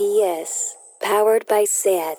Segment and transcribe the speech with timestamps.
[0.00, 2.16] RPS, powered by SAT.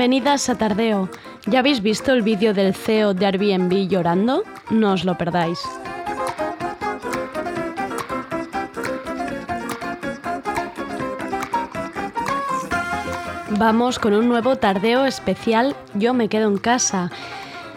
[0.00, 1.10] Bienvenidas a Tardeo.
[1.44, 4.44] ¿Ya habéis visto el vídeo del CEO de Airbnb llorando?
[4.70, 5.60] No os lo perdáis.
[13.50, 17.10] Vamos con un nuevo tardeo especial Yo me quedo en casa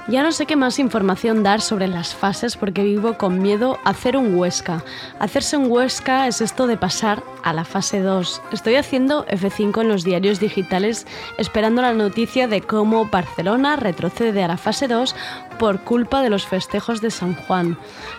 [0.10, 3.92] ya no sé qué más información dar sobre las fases porque vivo con miedo a
[3.92, 4.84] hacer un Huesca.
[5.18, 8.42] Hacerse un Huesca es esto de pasar a la fase 2.
[8.52, 11.06] Estoy haciendo F5 en los diarios digitales
[11.38, 15.16] esperando la noticia de cómo Barcelona retrocede a la fase 2
[15.60, 17.78] por culpa de los festejos de San Juan.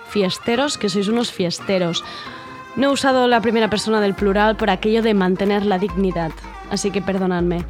[0.09, 2.05] Fiesteros, que sois unos fiesteros.
[2.77, 6.33] No he usado la primera persona del plural por aquello de mantener la dignidad,
[6.71, 7.65] así que perdonadme.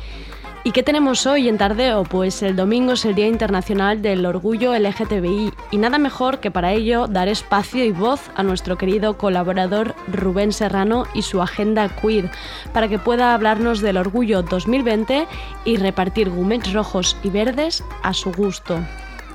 [0.66, 2.04] ¿Y qué tenemos hoy en Tardeo?
[2.04, 6.72] Pues el domingo es el Día Internacional del Orgullo LGTBI y nada mejor que para
[6.72, 12.30] ello dar espacio y voz a nuestro querido colaborador Rubén Serrano y su agenda queer
[12.72, 15.26] para que pueda hablarnos del Orgullo 2020
[15.66, 18.80] y repartir gumets rojos y verdes a su gusto.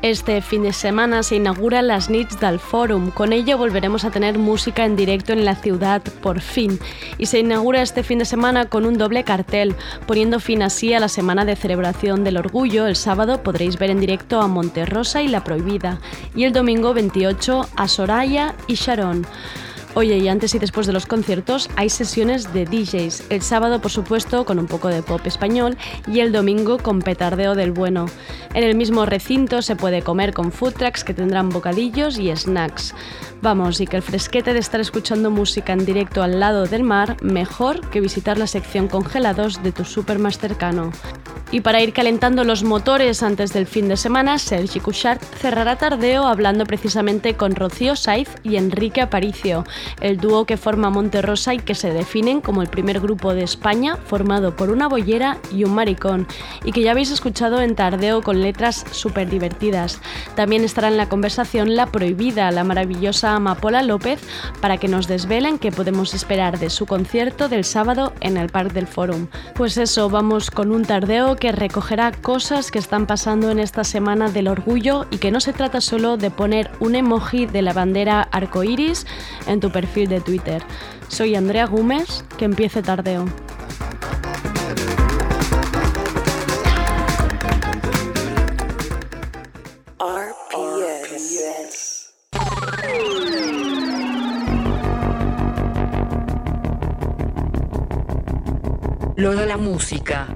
[0.02, 3.12] Este fin de semana se inaugura las Nits del Forum.
[3.12, 6.80] Con ello volveremos a tener música en directo en la ciudad, por fin.
[7.18, 9.76] Y se inaugura este fin de semana con un doble cartel,
[10.08, 12.88] poniendo fin así a la semana de celebración del orgullo.
[12.88, 16.00] El sábado podréis ver en directo a Monterrosa y La Prohibida.
[16.34, 19.28] Y el domingo 28 a Soraya y Sharon.
[19.96, 23.24] Oye, y antes y después de los conciertos hay sesiones de DJs.
[23.30, 25.78] El sábado, por supuesto, con un poco de pop español
[26.08, 28.06] y el domingo con petardeo del bueno.
[28.54, 32.94] En el mismo recinto se puede comer con food trucks que tendrán bocadillos y snacks.
[33.42, 37.18] Vamos, y que el fresquete de estar escuchando música en directo al lado del mar,
[37.24, 40.92] mejor que visitar la sección congelados de tu súper más cercano.
[41.52, 46.28] Y para ir calentando los motores antes del fin de semana, Sergi Couchard cerrará tardeo
[46.28, 49.64] hablando precisamente con Rocío Saiz y Enrique Aparicio,
[50.02, 53.98] el dúo que forma Monterrosa y que se definen como el primer grupo de España
[53.98, 56.28] formado por una boyera y un maricón,
[56.64, 60.00] y que ya habéis escuchado en tardeo con letras súper divertidas.
[60.36, 64.22] También estará en la conversación La Prohibida, la maravillosa Amapola López,
[64.62, 68.74] para que nos desvelen qué podemos esperar de su concierto del sábado en el Parque
[68.74, 69.28] del Forum.
[69.56, 74.30] Pues eso, vamos con un tardeo que recogerá cosas que están pasando en esta semana
[74.30, 78.28] del orgullo y que no se trata solo de poner un emoji de la bandera
[78.32, 79.06] arcoiris
[79.48, 80.62] en tu perfil de Twitter.
[81.08, 83.26] Soy Andrea Gómez, que empiece tardeo.
[99.16, 100.28] Lo de la música.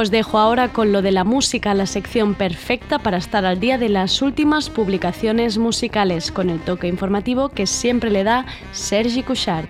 [0.00, 3.78] Os dejo ahora con lo de la música, la sección perfecta para estar al día
[3.78, 9.66] de las últimas publicaciones musicales, con el toque informativo que siempre le da Sergi Couchard.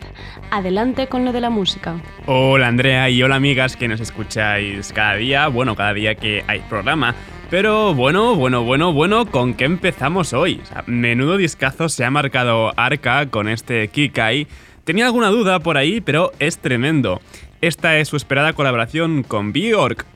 [0.50, 1.94] Adelante con lo de la música.
[2.27, 6.61] Hola Andrea y hola amigas que nos escucháis cada día, bueno, cada día que hay
[6.69, 7.15] programa.
[7.49, 10.61] Pero bueno, bueno, bueno, bueno, ¿con qué empezamos hoy?
[10.84, 14.47] menudo discazo se ha marcado Arca con este Kikai.
[14.84, 17.22] Tenía alguna duda por ahí, pero es tremendo.
[17.62, 20.06] Esta es su esperada colaboración con Bjork,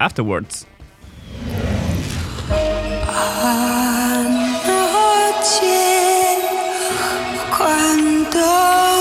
[0.00, 0.66] afterwards.
[7.56, 8.95] Que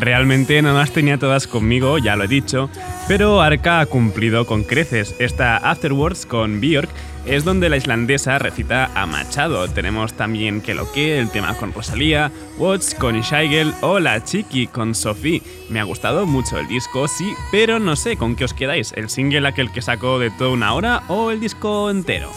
[0.00, 2.70] Realmente no las tenía todas conmigo, ya lo he dicho,
[3.08, 5.14] pero Arca ha cumplido con creces.
[5.18, 6.88] Esta Afterwards con Björk
[7.26, 9.68] es donde la islandesa recita a Machado.
[9.68, 14.66] Tenemos también Que lo que, el tema con Rosalía, Watch con Shaigel o La Chiqui
[14.68, 15.42] con Sophie.
[15.68, 19.08] Me ha gustado mucho el disco, sí, pero no sé con qué os quedáis, el
[19.08, 22.30] single aquel que sacó de toda una hora o el disco entero.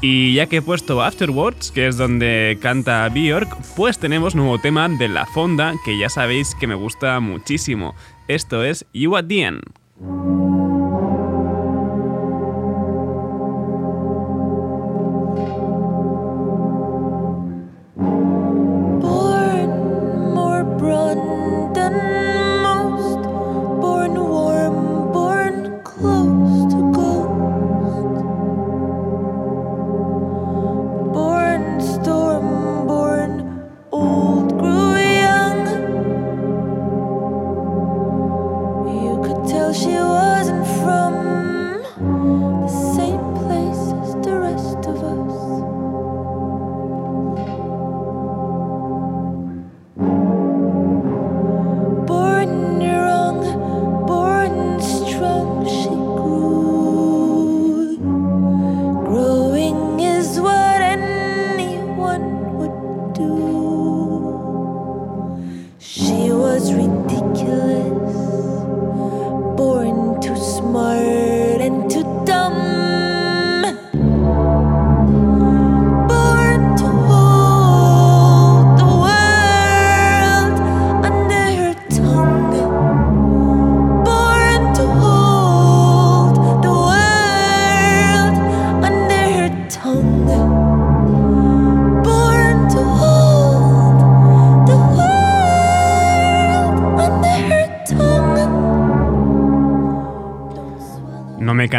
[0.00, 4.88] Y ya que he puesto Afterwards, que es donde canta Björk, pues tenemos nuevo tema
[4.88, 7.94] de La Fonda, que ya sabéis que me gusta muchísimo.
[8.28, 10.55] Esto es You at the End.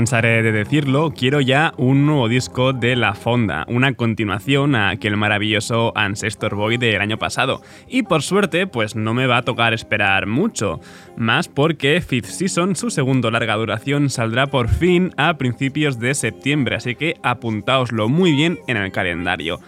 [0.07, 5.17] Cansaré de decirlo, quiero ya un nuevo disco de La Fonda, una continuación a aquel
[5.17, 7.61] maravilloso Ancestor Boy del año pasado.
[7.89, 10.79] Y por suerte, pues no me va a tocar esperar mucho,
[11.17, 16.77] más porque Fifth Season, su segundo larga duración, saldrá por fin a principios de septiembre,
[16.77, 19.59] así que apuntaoslo muy bien en el calendario.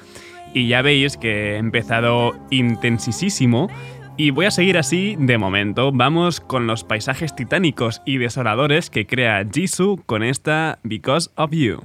[0.53, 3.69] Y ya veis que he empezado intensísimo
[4.19, 5.94] y voy a seguir así de momento.
[5.94, 11.80] Vamos con los paisajes titánicos y desoladores que crea Jisoo con esta Because of You.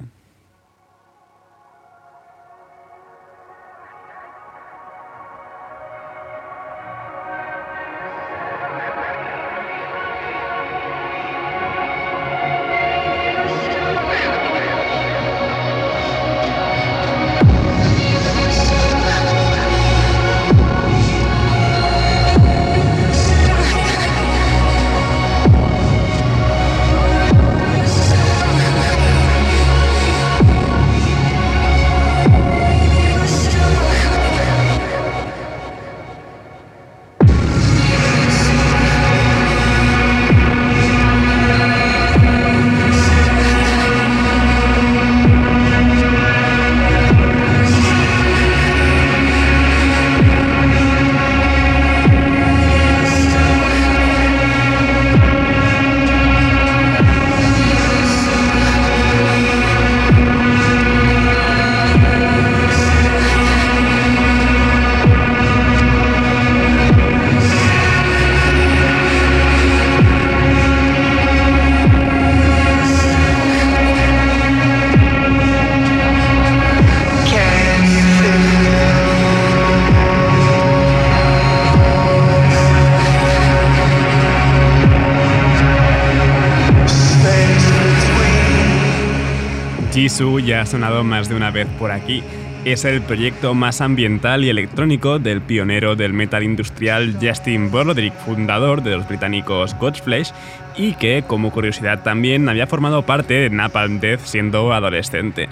[90.14, 92.22] Jisoo ya ha sonado más de una vez por aquí.
[92.64, 98.84] Es el proyecto más ambiental y electrónico del pionero del metal industrial Justin Broderick, fundador
[98.84, 100.30] de los británicos Godflesh,
[100.76, 105.48] y que, como curiosidad también, había formado parte de Napalm Death siendo adolescente.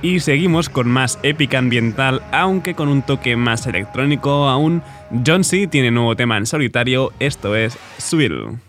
[0.00, 4.80] Y seguimos con más épica ambiental, aunque con un toque más electrónico aún.
[5.26, 5.66] John C.
[5.66, 8.60] tiene nuevo tema en solitario, esto es Swill.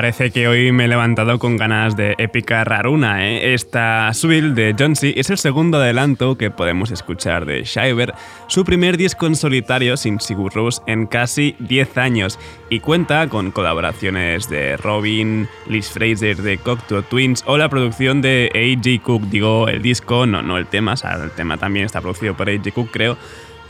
[0.00, 3.52] Parece que hoy me he levantado con ganas de épica raruna, ¿eh?
[3.52, 8.14] Esta Swill de Johnsy es el segundo adelanto que podemos escuchar de Shiver,
[8.46, 12.38] su primer disco en solitario sin Sigur Rós en casi 10 años,
[12.70, 18.50] y cuenta con colaboraciones de Robin, Liz Fraser de Cocteau Twins o la producción de
[18.54, 19.04] A.J.
[19.04, 22.70] Cook, digo el disco, no, no el tema, el tema también está producido por A.J.
[22.70, 23.18] Cook creo,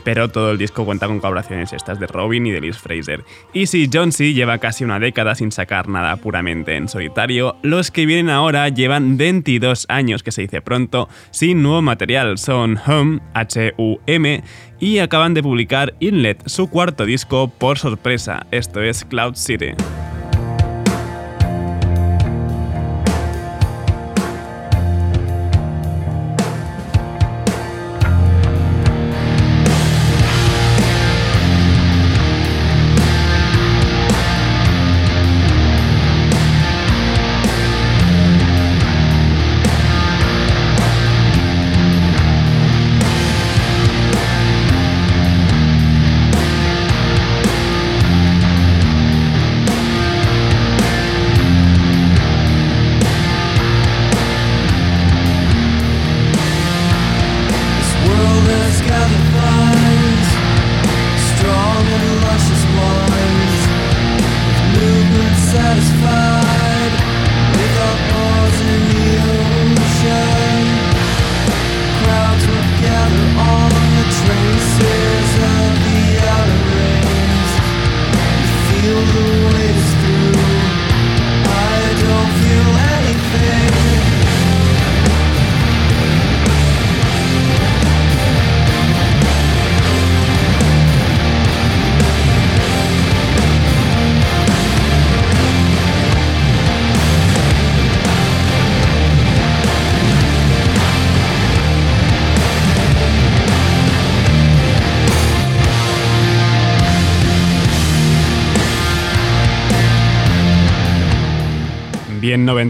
[0.03, 3.23] pero todo el disco cuenta con colaboraciones estas de Robin y de Liz Fraser.
[3.53, 8.05] Y si Johnsy lleva casi una década sin sacar nada puramente en solitario, los que
[8.05, 12.37] vienen ahora llevan 22 años, que se dice pronto, sin nuevo material.
[12.37, 14.43] Son Hum, H-U-M,
[14.79, 18.45] y acaban de publicar Inlet, su cuarto disco por sorpresa.
[18.51, 19.73] Esto es Cloud City.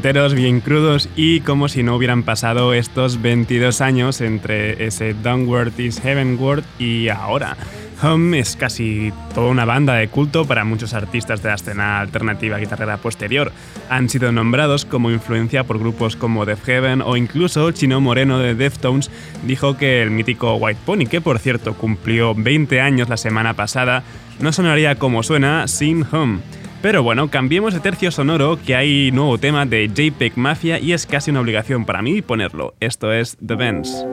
[0.01, 5.13] Bien noventeros, bien crudos y como si no hubieran pasado estos 22 años entre ese
[5.13, 7.55] Downward is Heavenward y ahora.
[8.01, 12.57] Home es casi toda una banda de culto para muchos artistas de la escena alternativa
[12.57, 13.51] guitarrera posterior.
[13.91, 18.55] Han sido nombrados como influencia por grupos como Def Heaven o incluso Chino Moreno de
[18.55, 19.11] Deftones
[19.45, 24.01] dijo que el mítico White Pony, que por cierto cumplió 20 años la semana pasada,
[24.39, 26.39] no sonaría como suena sin Home.
[26.81, 31.05] Pero bueno, cambiemos de tercio sonoro que hay nuevo tema de JPEG Mafia y es
[31.05, 32.73] casi una obligación para mí ponerlo.
[32.79, 34.05] Esto es The Vents.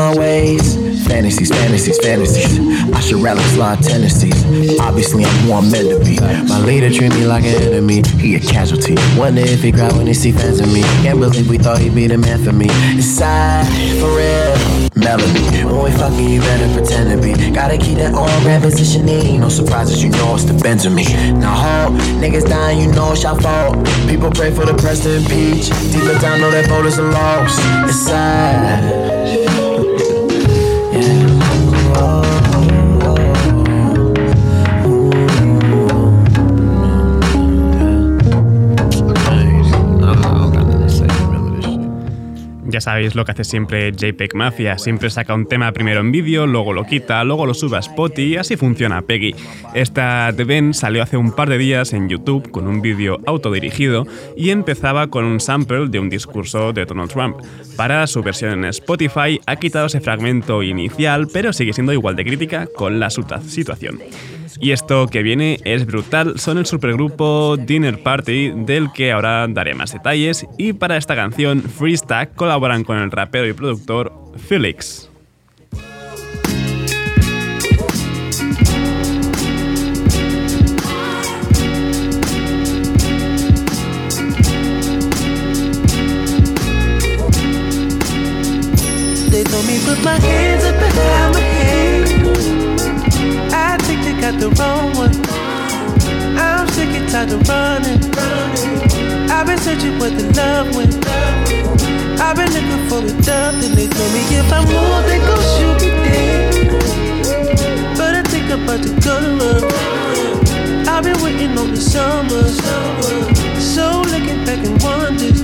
[0.00, 0.76] My ways.
[1.06, 2.58] Fantasies, fantasies, fantasies.
[2.94, 4.80] I should rather slide tendencies.
[4.80, 6.18] Obviously, I'm who I'm meant to be.
[6.48, 8.02] My leader treat me like an enemy.
[8.16, 8.96] He a casualty.
[9.18, 10.80] Wonder if he cry when he see fans of me.
[11.04, 12.66] Can't believe we thought he'd be the man for me.
[12.96, 13.66] It's sad,
[14.00, 14.80] for real.
[14.96, 17.52] Melody, when we fucking, you better pretend to be.
[17.52, 19.40] Gotta keep that on brand positioning.
[19.40, 21.04] No surprises, you know it's the Benjamin.
[21.40, 23.76] Now, ho, niggas dying, you know it's your fault.
[24.08, 25.68] People pray for the press to impeach.
[25.92, 27.60] Deep down, know that voters are lost.
[27.88, 29.59] It's sad.
[42.90, 46.72] Sabéis lo que hace siempre JPEG Mafia, siempre saca un tema primero en vídeo, luego
[46.72, 49.32] lo quita, luego lo sube a Spotify y así funciona Peggy.
[49.74, 54.50] Esta Ben salió hace un par de días en YouTube con un vídeo autodirigido y
[54.50, 57.36] empezaba con un sample de un discurso de Donald Trump.
[57.76, 62.24] Para su versión en Spotify ha quitado ese fragmento inicial, pero sigue siendo igual de
[62.24, 64.00] crítica con la situación.
[64.58, 69.74] Y esto que viene es brutal, son el supergrupo Dinner Party del que ahora daré
[69.74, 74.12] más detalles y para esta canción Freestack colaboran con el rapero y productor
[74.48, 75.09] Felix.
[90.04, 92.08] My hands up behind my head.
[93.52, 95.14] I think they got the wrong one.
[96.38, 98.00] I'm sick and tired of running.
[99.30, 100.94] I've been searching where the love went.
[102.20, 105.44] I've been looking for the dove, and they told me if I move, they gon'
[105.54, 106.50] shoot me dead.
[107.96, 109.64] But I think I'm about to go love.
[110.88, 112.44] I've been waiting on the summer.
[113.60, 115.40] So looking back and wonders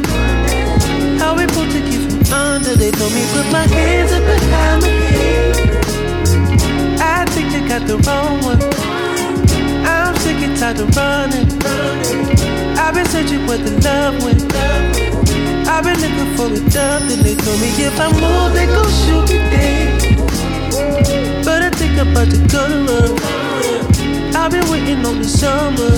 [1.20, 2.74] how we pulled to keep under.
[2.74, 5.56] They told me put my hands up behind my head.
[7.00, 8.60] I think they got the wrong one.
[9.86, 11.48] I'm sick and tired of running.
[12.78, 14.42] I've been searching where the love went.
[15.68, 18.90] I've been looking for the dove, and they told me if I move, they gon'
[19.02, 19.90] shoot me dead.
[21.44, 23.20] But I think I'm about to go to love.
[24.36, 25.90] I've been waiting on the summer.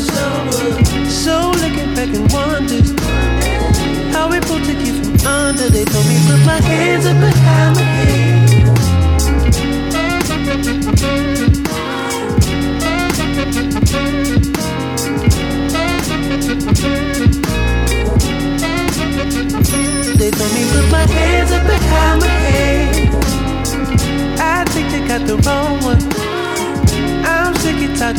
[1.09, 2.97] So looking back and wondering
[4.13, 5.08] how we pulled to keep from
[5.79, 8.29] They told me put my hands up behind my head.
[20.19, 22.89] They told me put my hands up behind my head.
[24.41, 26.03] I think they got the wrong one.
[27.25, 28.19] I'm sick and tired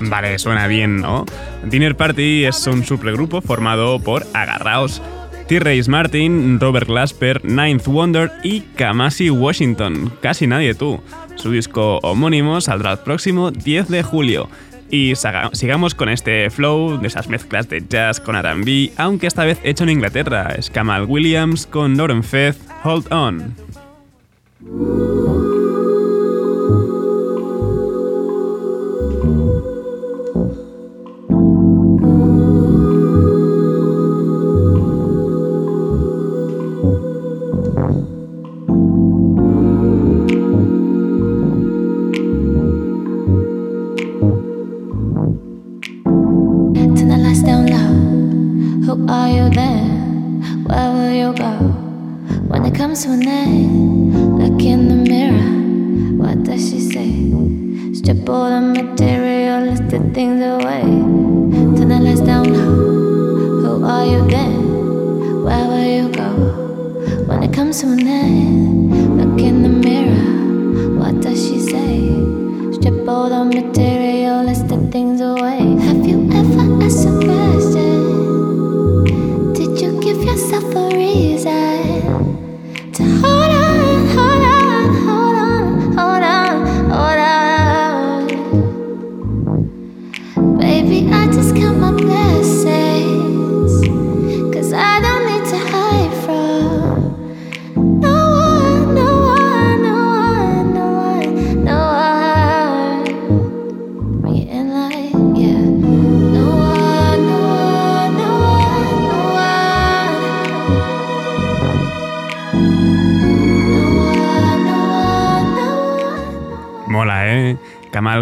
[0.00, 1.24] Vale, suena bien, ¿no?
[1.68, 5.02] Dinner Party es un supergrupo formado por Agarraos,
[5.48, 10.12] T-Race Martin, Robert Glasper, Ninth Wonder y Kamasi Washington.
[10.20, 11.00] Casi nadie tú.
[11.34, 14.48] Su disco homónimo saldrá el próximo 10 de julio.
[14.88, 15.14] Y
[15.52, 19.82] sigamos con este flow de esas mezclas de jazz con RB, aunque esta vez hecho
[19.82, 20.54] en Inglaterra.
[20.56, 23.54] Es Kamal Williams con Lauren Feth, Hold On.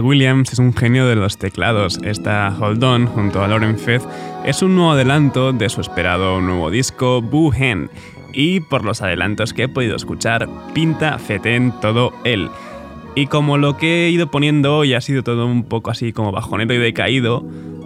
[0.03, 1.99] Williams es un genio de los teclados.
[2.03, 4.03] Esta Hold On, junto a Lauren Feth,
[4.45, 7.91] es un nuevo adelanto de su esperado nuevo disco, Boo Hen.
[8.33, 12.51] Y por los adelantos que he podido escuchar, pinta fetén todo él.
[13.15, 16.33] Y como lo que he ido poniendo hoy ha sido todo un poco así como
[16.33, 17.45] bajonero y decaído,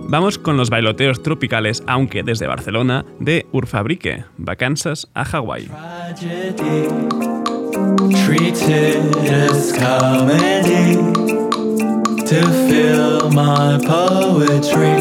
[0.09, 5.69] vamos con los bailoteos tropicales, aunque desde Barcelona, de Urfabrique, vacanzas a Hawái.
[12.29, 15.01] to fill my poetry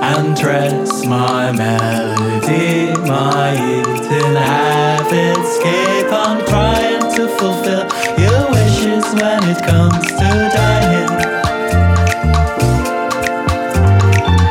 [0.00, 5.58] and dress my melody, my eating habits.
[5.58, 11.12] Keep on trying to fulfill your wishes when it comes to dying.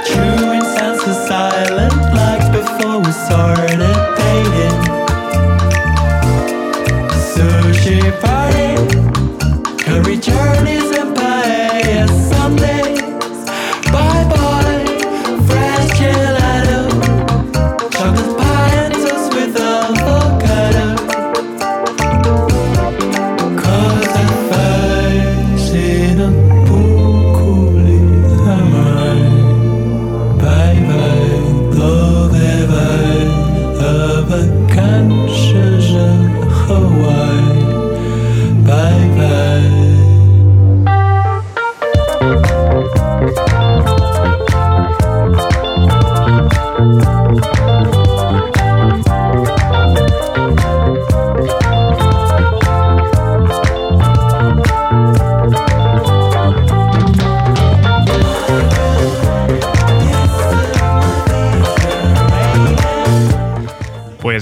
[0.05, 4.79] True incense is silent like before we started dating.
[7.33, 8.75] Sushi party,
[9.83, 10.90] curry journeys.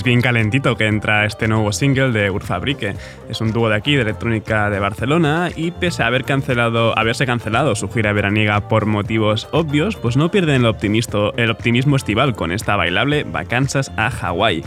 [0.10, 2.96] Bien calentito que entra este nuevo single de Urfabrique.
[3.30, 7.28] Es un dúo de aquí, de electrónica de Barcelona, y pese a haber cancelado, haberse
[7.28, 12.52] cancelado su gira veraniega por motivos obvios, pues no pierden el, el optimismo estival con
[12.52, 14.64] esta bailable Vacanzas a Hawái.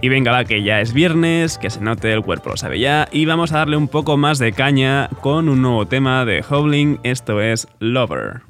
[0.00, 3.08] Y venga, va, que ya es viernes, que se note el cuerpo, lo sabe ya,
[3.12, 6.96] y vamos a darle un poco más de caña con un nuevo tema de Howling,
[7.02, 8.40] esto es Lover.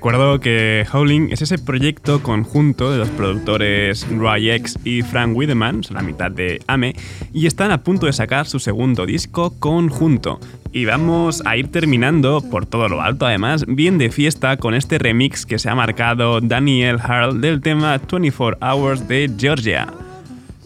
[0.00, 5.84] Recuerdo que Howling es ese proyecto conjunto de los productores Roy X y Frank Wiedemann,
[5.84, 6.96] son la mitad de AME,
[7.34, 10.40] y están a punto de sacar su segundo disco conjunto.
[10.72, 14.98] Y vamos a ir terminando, por todo lo alto además, bien de fiesta con este
[14.98, 19.86] remix que se ha marcado Daniel Harl del tema 24 Hours de Georgia.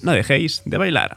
[0.04, 1.16] No dejéis de bailar.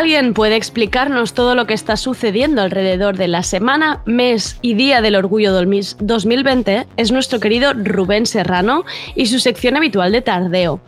[0.00, 5.02] Alguien puede explicarnos todo lo que está sucediendo alrededor de la semana, mes y día
[5.02, 10.80] del Orgullo 2020, es nuestro querido Rubén Serrano y su sección habitual de tardeo.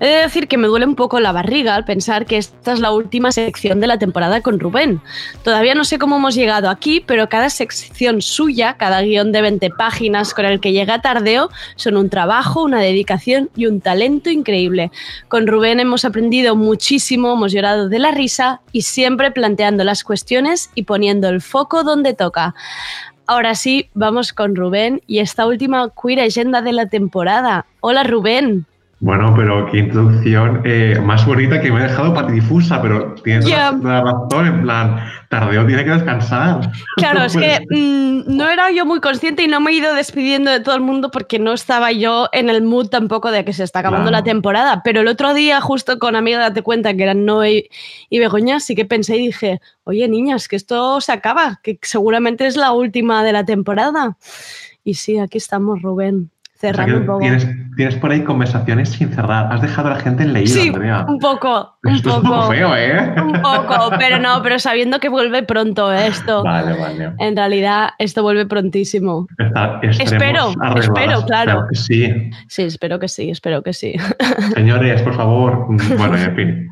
[0.00, 2.80] He de decir que me duele un poco la barriga al pensar que esta es
[2.80, 5.00] la última sección de la temporada con Rubén.
[5.44, 9.70] Todavía no sé cómo hemos llegado aquí, pero cada sección suya, cada guion de 20
[9.70, 14.90] páginas con el que llega tardeo, son un trabajo, una dedicación y un talento increíble.
[15.28, 20.70] Con Rubén hemos aprendido muchísimo, hemos llorado de la risa y siempre planteando las cuestiones
[20.74, 22.54] y poniendo el foco donde toca.
[23.26, 27.66] Ahora sí, vamos con Rubén y esta última queer agenda de la temporada.
[27.80, 28.66] Hola Rubén.
[29.00, 33.70] Bueno, pero qué introducción eh, más bonita que me ha dejado patidifusa, pero tienes Ya.
[33.70, 34.96] la, razón, en plan,
[35.28, 36.68] tardeo tiene que descansar.
[36.96, 40.50] Claro, es que mm, no era yo muy consciente y no me he ido despidiendo
[40.50, 43.62] de todo el mundo porque no estaba yo en el mood tampoco de que se
[43.62, 44.18] está acabando Claro.
[44.18, 44.82] la temporada.
[44.82, 47.68] Pero el otro día, justo con amiga, date cuenta que eran Noé
[48.10, 52.46] y Begoña, sí que pensé y dije, oye niñas, que esto se acaba, que seguramente
[52.46, 54.16] es la última de la temporada.
[54.82, 57.18] Y sí, aquí estamos, Rubén, o sea, cerrando un poco.
[57.20, 59.52] tienes, tienes por ahí conversaciones sin cerrar.
[59.52, 61.04] Has dejado a la gente en leído, Sí, Andrea.
[61.08, 62.50] un poco, un Esto es un poco poco.
[62.52, 63.14] feo, ¿eh?
[63.22, 66.42] Un poco, pero no, pero sabiendo que vuelve pronto esto.
[66.42, 67.12] Vale, vale.
[67.18, 69.26] En realidad, esto vuelve prontísimo.
[69.38, 70.84] Está- Espero, arregladas.
[70.84, 71.64] espero, claro.
[71.70, 72.30] que sí.
[72.48, 73.94] Sí, espero que sí, espero que sí.
[74.54, 75.66] Señores, por favor.
[75.98, 76.68] Bueno, en fin.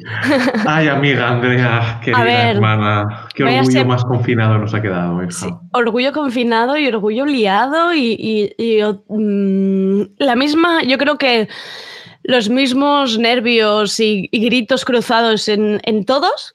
[0.67, 3.26] Ay, amiga Andrea, querida ver, hermana.
[3.37, 5.61] Qué orgullo ser- más confinado nos ha quedado, hija.
[5.73, 11.49] Orgullo confinado y orgullo liado y, y- y, mm, la misma, yo creo que
[12.23, 16.55] los mismos nervios y, y gritos cruzados en, en todos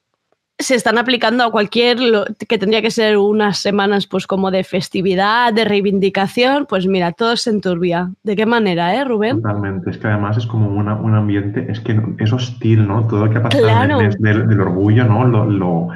[0.60, 4.64] se están aplicando a cualquier lo- que tendría que ser unas semanas pues como de
[4.64, 8.12] festividad, de reivindicación, pues mira, todo se enturbia.
[8.22, 9.38] ¿De qué manera, eh, Rubén?
[9.42, 9.90] Totalmente.
[9.90, 13.08] Es que además es como una- un ambiente, es que es hostil, ¿no?
[13.08, 14.00] Todo lo que ha pasado Claro.
[14.02, 15.26] en el del, del orgullo, ¿no?
[15.26, 15.88] Lo, lo-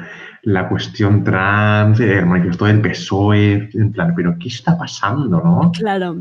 [0.46, 5.72] la cuestión trans, el manifiesto del PSOE, en plan, pero ¿qué está pasando, no?
[5.72, 6.16] Claro.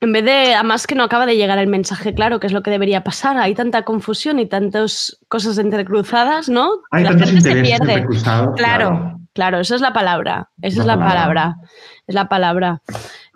[0.00, 2.64] En vez de, además que no acaba de llegar el mensaje claro, que es lo
[2.64, 3.36] que debería pasar.
[3.38, 6.70] Hay tanta confusión y tantas cosas entrecruzadas, ¿no?
[6.90, 7.92] Hay la tantos gente se intereses pierde.
[7.94, 9.20] entrecruzados, Claro, claro.
[9.32, 10.48] claro, esa es la palabra.
[10.60, 11.42] Esa es La la palabra.
[11.44, 11.56] palabra.
[12.08, 12.82] Es la palabra.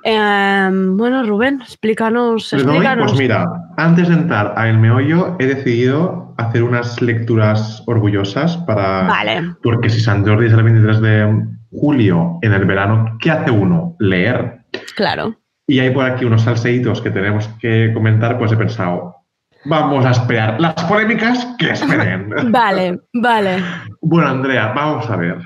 [0.09, 3.11] Em, bueno, Rubén, explícanos, doy, explícanos.
[3.11, 3.45] Pues mira,
[3.77, 9.03] antes de entrar a El Meollo, he decidido hacer unas lecturas orgullosas para...
[9.09, 9.57] Vale.
[9.64, 13.97] Porque si San Jordi es el 23 de julio, en el verano, ¿qué hace uno?
[13.99, 14.61] Leer.
[14.95, 15.35] Claro.
[15.66, 19.16] Y hay por aquí unos salseitos que tenemos que comentar, pues he pensado,
[19.64, 22.31] vamos a esperar las polémicas que esperen.
[22.53, 23.61] Vale, vale.
[24.03, 25.38] bueno, Andrea, vamos a ver.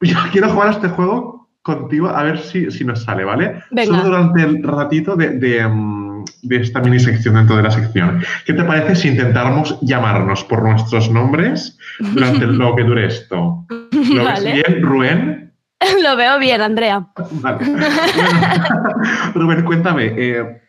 [0.00, 1.29] Yo quiero jugar a este juego
[1.62, 3.62] contigo a ver si, si nos sale, ¿vale?
[3.70, 3.96] Venga.
[3.96, 8.22] Solo durante el ratito de, de, mm, de esta mini sección dentro de la sección.
[8.46, 13.66] ¿Qué te parece si intentáramos llamarnos por nuestros nombres durante lo que dure esto?
[13.70, 14.52] ¿Lo ves Vale.
[14.52, 15.52] bien, Rubén?
[16.02, 17.06] Lo veo bien, Andrea.
[17.32, 17.58] Vale.
[17.64, 17.86] Bueno,
[19.34, 20.60] Rubén, cuéntame, eh,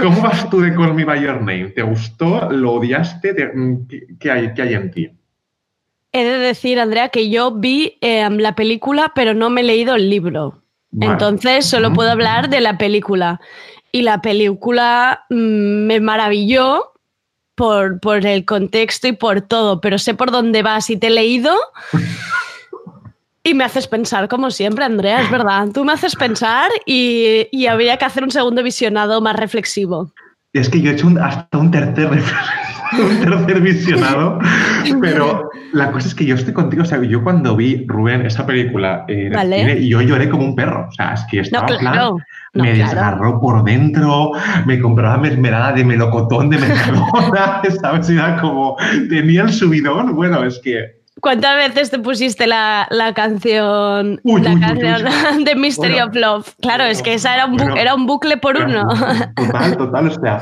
[0.00, 1.68] ¿cómo vas tú de Call Me By Your Name?
[1.70, 2.50] ¿Te gustó?
[2.50, 3.34] ¿Lo odiaste?
[3.34, 5.10] ¿Te- mm, ¿Qué, qué hay, qué hay en ti?
[6.12, 9.94] He de decir, Andrea, que yo vi em, la película, pero no me he leído
[9.94, 10.62] el libro.
[11.00, 13.40] Entonces solo puedo hablar de la película.
[13.92, 16.92] Y la película mm, me maravilló
[17.54, 21.10] por, por el contexto y por todo, pero sé por dónde vas y te he
[21.10, 21.54] leído.
[23.42, 25.68] Y me haces pensar, como siempre, Andrea, es verdad.
[25.72, 30.12] Tú me haces pensar y, y habría que hacer un segundo visionado más reflexivo.
[30.52, 32.10] Es que yo he hecho un- hasta un tercer,
[32.98, 34.38] un tercer visionado,
[35.00, 36.82] pero la cosa es que yo estoy contigo.
[36.82, 39.58] O sea, yo cuando vi, Rubén, esa película el Vale.
[39.58, 40.86] cine, yo lloré como un perro.
[40.88, 42.16] O sea, es que No, estaba plan, claro.
[42.52, 42.90] No, me claro.
[42.90, 44.32] desgarró por dentro,
[44.66, 48.08] me compraba mermelada de melocotón de Mercadona, ¿sabes?
[48.10, 48.76] Era como,
[49.08, 50.14] tenía el subidón.
[50.16, 55.02] Bueno, es que ¿Cuántas veces te pusiste la, la canción, Uy, la uy, uy, canción
[55.44, 56.06] de Mystery Bueno.
[56.06, 56.54] of Love?
[56.62, 57.76] Claro, es que esa era un, bu- Bueno.
[57.76, 58.84] era un bucle por uno.
[59.36, 60.40] Total, total, o sea.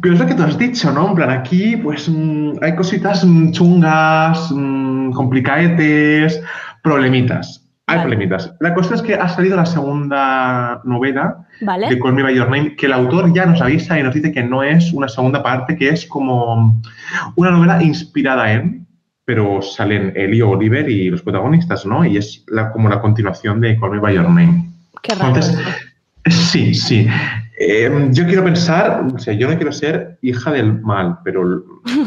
[0.00, 1.08] Pero es lo que tú has dicho, ¿no?
[1.08, 6.42] En plan, aquí, pues mm, hay cositas mm, chungas, mm, complicaetes,
[6.82, 7.64] problemitas.
[7.86, 8.08] Hay Vale.
[8.08, 8.52] problemitas.
[8.60, 11.88] La cosa es que ha salido la segunda novela ¿Vale?
[11.90, 14.32] de Call Me By Your Name, que el autor ya nos avisa y nos dice
[14.32, 16.80] que no es una segunda parte, que es como
[17.36, 18.86] una novela inspirada en,
[19.26, 22.04] pero salen Ellie, Oliver y los protagonistas, ¿no?
[22.04, 24.70] Y es la, como la continuación de Call Me By Your Name.
[25.02, 25.28] Qué raro.
[25.28, 25.58] Entonces,
[26.26, 27.06] sí, sí.
[27.66, 31.42] Eh, yo quiero pensar, o sea, yo no quiero ser hija del mal, pero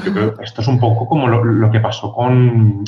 [0.06, 2.84] yo creo que esto es un poco como lo, lo que pasó con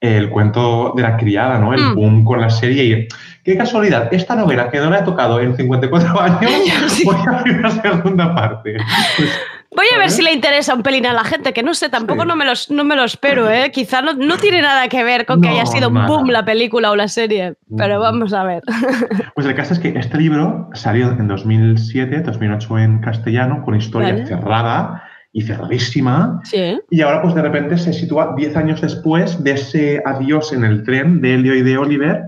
[0.00, 1.72] el cuento de la criada, ¿no?
[1.72, 1.94] El Mm.
[1.94, 2.84] boom con la serie.
[2.84, 3.08] Y,
[3.44, 6.50] qué casualidad, esta novela que no la he tocado en 54 años,
[6.88, 7.04] Sí.
[7.04, 8.76] voy a abrir una segunda parte.
[9.16, 9.30] Pues,
[9.74, 12.22] Voy a ver si le interesa un pelín a la gente, que no sé, tampoco
[12.22, 12.28] Sí.
[12.28, 13.70] no, me los, no me lo espero, ¿eh?
[13.72, 16.44] Quizá no, no tiene nada que ver con que No, haya sido un boom la
[16.44, 18.00] película o la serie, pero No.
[18.00, 18.62] vamos a ver.
[19.34, 24.12] Pues el caso es que este libro salió en 2007, 2008 en castellano, con historia
[24.12, 24.26] Vale.
[24.26, 26.40] cerrada y cerradísima.
[26.44, 26.78] Sí.
[26.90, 30.82] Y ahora, pues de repente se sitúa 10 años después de ese adiós en el
[30.84, 32.24] tren de Elio y de Oliver.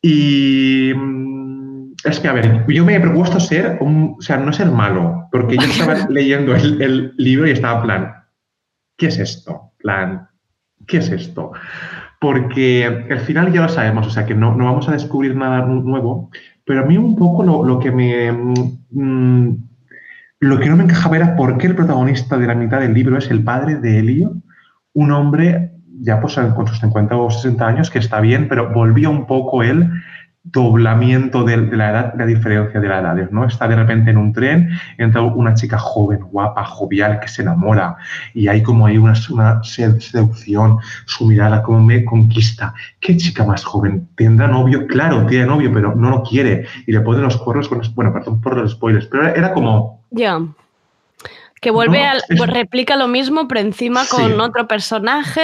[0.00, 1.35] Y mm,
[2.06, 5.28] es que, a ver, yo me he propuesto ser, un, o sea, no ser malo,
[5.32, 8.14] porque yo estaba leyendo el, el libro y estaba en plan,
[8.96, 9.72] ¿qué es esto?
[9.78, 10.28] plan,
[10.86, 11.52] ¿qué es esto?
[12.20, 15.64] Porque el final ya lo sabemos, o sea, que no, no vamos a descubrir nada
[15.66, 16.30] nu- nuevo,
[16.64, 18.32] pero a mí un poco lo, lo que me...
[18.32, 19.50] mm,
[20.40, 23.16] lo que no me encajaba era por qué el protagonista de la mitad del libro
[23.16, 24.34] es el padre de Elio,
[24.92, 29.08] un hombre ya pues con sus 50 o 60 años que está bien, pero volvía
[29.08, 29.90] un poco el
[30.52, 33.44] doblamiento de, de la edad, la diferencia de las edades, ¿no?
[33.44, 37.96] Está de repente en un tren, entra una chica joven, guapa, jovial, que se enamora
[38.32, 42.72] y hay como ahí una, una sed- seducción, su mirada como me conquista.
[43.00, 44.08] ¿Qué chica más joven?
[44.14, 44.86] ¿Tendrá novio?
[44.86, 47.82] Claro, tiene novio, pero no lo quiere y le pone los cuernos con...
[47.94, 50.00] Bueno, perdón por los spoilers, pero era como...
[50.10, 50.40] Ya.
[51.60, 54.14] Que vuelve No, al, es- pues replica lo mismo, pero encima Sí.
[54.16, 55.40] con otro personaje.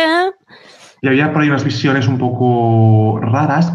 [1.00, 3.72] Y había por ahí unas visiones un poco raras.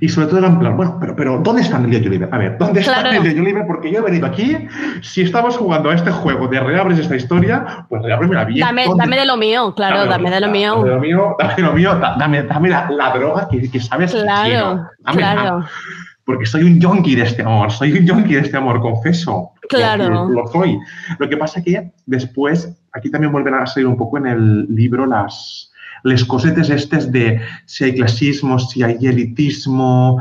[0.00, 2.28] Y sobre todo era en plan, bueno, pero, pero ¿dónde está y Oliver?
[2.32, 3.12] A ver, ¿dónde está Claro.
[3.22, 3.64] Nelia y Oliver?
[3.66, 4.56] Porque yo he venido aquí,
[5.02, 8.60] si estamos jugando a este juego de reabres esta historia, pues reábremela bien.
[8.66, 10.74] Dame, ¿Dónde- dame de lo mío, claro, dame de lo mío.
[10.76, 13.70] Dame de lo mío, dame de lo mío, da- dame, dame la, la droga que,
[13.70, 14.86] que sabes que Claro, quiero.
[15.00, 15.42] Dame, claro.
[15.44, 15.64] dame.
[16.24, 19.52] Porque soy un yonki de este amor, soy un yonki de este amor, confeso.
[19.68, 20.08] Claro.
[20.08, 20.76] Lo, lo soy.
[21.20, 25.06] Lo que pasa que después, aquí también vuelven a salir un poco en el libro
[25.06, 25.70] las
[26.06, 30.18] les cosetes estes de si hay clasismo, si hay elitismo,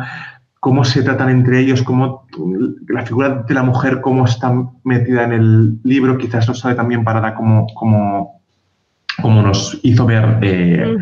[0.60, 2.26] cómo se tratan entre ellos, cómo
[2.88, 4.52] la figura de la mujer, cómo está
[4.84, 8.42] metida en el libro, quizás no sale tan bien parada como, como,
[9.22, 10.98] como nos hizo ver eh,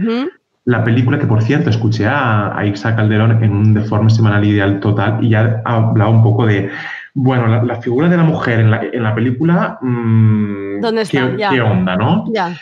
[0.65, 4.81] la película, que por cierto, escuché a, a Isa Calderón en un deforme semanal ideal
[4.81, 6.69] total y ya hablaba un poco de,
[7.13, 11.31] bueno, la, la figura de la mujer en la, en la película, mm, ¿Dónde está?
[11.31, 11.49] ¿qué, Ya.
[11.51, 12.25] qué onda, no?
[12.33, 12.53] Ya.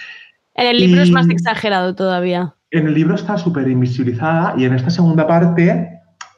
[0.55, 2.53] En el libro es más exagerado todavía.
[2.71, 5.89] En el libro está súper invisibilizada y en esta segunda parte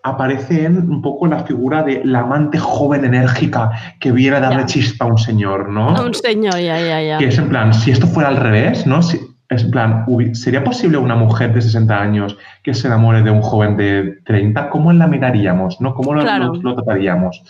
[0.04, 4.66] aparece un poco la figura de la amante joven enérgica que viene a darle Ya.
[4.66, 5.94] chispa a un señor, ¿no?
[6.04, 7.18] Un señor, ya, ya, ya.
[7.18, 9.02] Que es en plan, si esto fuera al revés, ¿no?
[9.02, 13.30] Si- es en plan, ¿sería posible una mujer de 60 años que se enamore de
[13.30, 14.70] un joven de 30?
[14.70, 15.94] ¿Cómo la miraríamos, no?
[15.94, 16.54] ¿Cómo lo, Claro.
[16.56, 17.44] lo- lo trataríamos?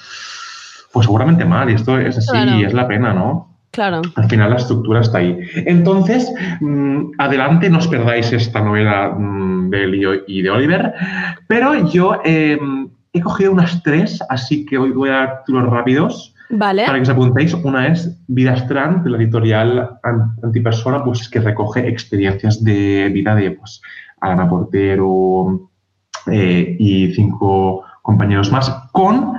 [0.92, 2.58] Pues seguramente mal, y esto es así, Claro.
[2.58, 3.53] y es la pena, ¿no?
[3.74, 4.02] Claro.
[4.16, 5.36] Al final la estructura está ahí.
[5.66, 10.94] Entonces, mm, adelante, no os perdáis esta novela mm, de Elio y de Oliver,
[11.48, 12.60] pero yo eh,
[13.14, 16.86] he cogido unas tres, así que hoy voy a dar títulos rápidos Vale.
[16.86, 17.54] para que os apuntéis.
[17.56, 23.34] Una es Vida Strand, de la editorial An- Antipersona, pues que recoge experiencias de vida
[23.34, 23.82] de pues,
[24.22, 25.68] Ana Portero
[26.28, 29.34] eh, y cinco compañeros más, con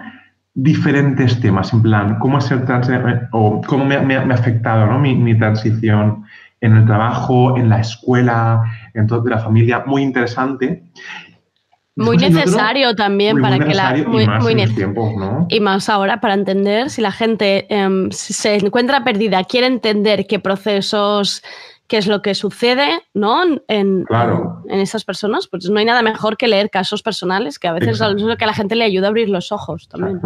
[0.55, 2.89] diferentes temas, en plan, cómo es el trans
[3.33, 4.99] o cómo me, me- me ha afectado ¿no?
[4.99, 6.25] mi, mi transición
[6.61, 8.63] en el trabajo, en la escuela,
[8.95, 10.85] en toda la familia, muy interesante.
[11.97, 13.97] Muy Después hay otro necesario también muy, para muy que la.
[13.99, 15.47] y Muy, más muy en nece- los tiempos, ¿no?
[15.49, 20.41] Y más ahora para entender si la gente em, se encuentra perdida, quiere entender qué
[20.41, 21.43] procesos,
[21.87, 23.43] qué es lo que sucede, ¿no?
[23.69, 24.63] En, Claro.
[24.67, 27.73] en, en esas personas, pues no hay nada mejor que leer casos personales, que a
[27.73, 28.17] veces Exacto.
[28.17, 30.21] es lo que a la gente le ayuda a abrir los ojos también.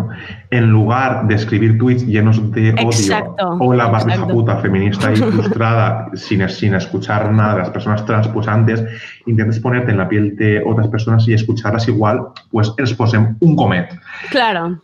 [0.51, 4.29] en lugar de escribir tweets llenos de odio Exacto, o la exacto.
[4.29, 8.85] puta feminista y frustrada sin, sin escuchar nada de las personas trans, pues antes
[9.27, 13.57] intentes ponerte en la piel de otras personas y escucharlas igual, pues es pues, un
[13.57, 13.91] comet.
[14.31, 14.81] Claro.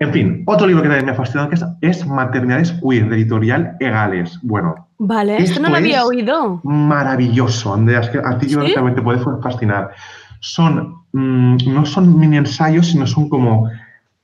[0.00, 3.16] En fin, otro libro que también me ha fascinado que es, es Maternidades Queer, de
[3.16, 4.38] editorial Egales.
[4.42, 6.60] Bueno, Vale, esto no lo había oído.
[6.64, 9.90] maravilloso, Andreas, que a ti te puede fascinar.
[10.40, 13.68] Son, mm, no son mini ensayos, sino son como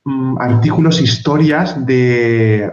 [0.05, 2.71] mm, artículos, historias de,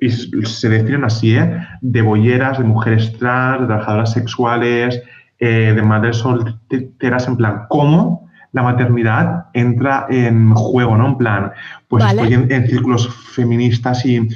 [0.00, 1.58] y se definen así, ¿eh?
[1.80, 5.02] de bolleras, de mujeres trans, de trabajadoras sexuales,
[5.38, 11.08] eh, de madres solteras, en plan, cómo la maternidad entra en juego, ¿no?
[11.08, 11.52] En plan,
[11.88, 12.22] pues Vale.
[12.22, 14.26] estoy en, en círculos feministas y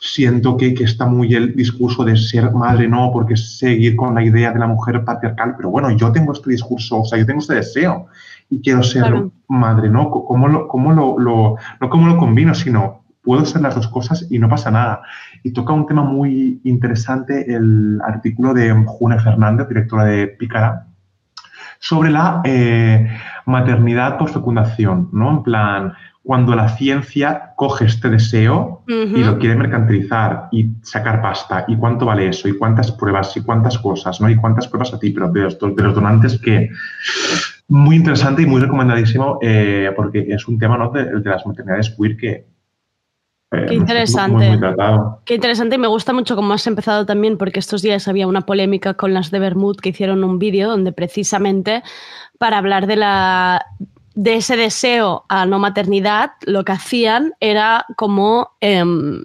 [0.00, 4.24] siento que, que está muy el discurso de ser madre, no, porque seguir con la
[4.24, 7.40] idea de la mujer patriarcal, pero bueno, yo tengo este discurso, o sea, yo tengo
[7.40, 8.06] este deseo
[8.48, 9.30] y quiero ser Claro.
[9.48, 10.10] madre, ¿no?
[10.10, 14.26] ¿Cómo lo, cómo lo, lo- no cómo lo combino, sino puedo ser las dos cosas
[14.30, 15.02] y no pasa nada.
[15.42, 20.86] Y toca un tema muy interesante el artículo de June Fernández, directora de Pícara,
[21.78, 23.08] sobre la eh,
[23.46, 25.30] maternidad por fecundación, ¿no?
[25.30, 25.92] En plan,
[26.26, 32.04] cuando la ciencia coge este deseo y lo quiere mercantilizar y sacar pasta, y cuánto
[32.04, 34.28] vale eso, y cuántas pruebas, y cuántas cosas, ¿no?
[34.28, 36.70] Y cuántas pruebas a ti, pero de los, de los donantes que...
[37.68, 40.90] Muy interesante y muy recomendadísimo eh, porque es un tema ¿no?
[40.90, 42.55] de, de las maternidades queer que...
[43.52, 44.36] eh, Qué interesante.
[44.36, 45.20] Muy, muy tratado.
[45.24, 48.42] Qué interesante y me gusta mucho cómo has empezado también, porque estos días había una
[48.42, 51.82] polémica con las de Bermud que hicieron un vídeo donde precisamente
[52.38, 53.66] para hablar de la
[54.14, 59.22] de ese deseo a no maternidad, lo que hacían era como em,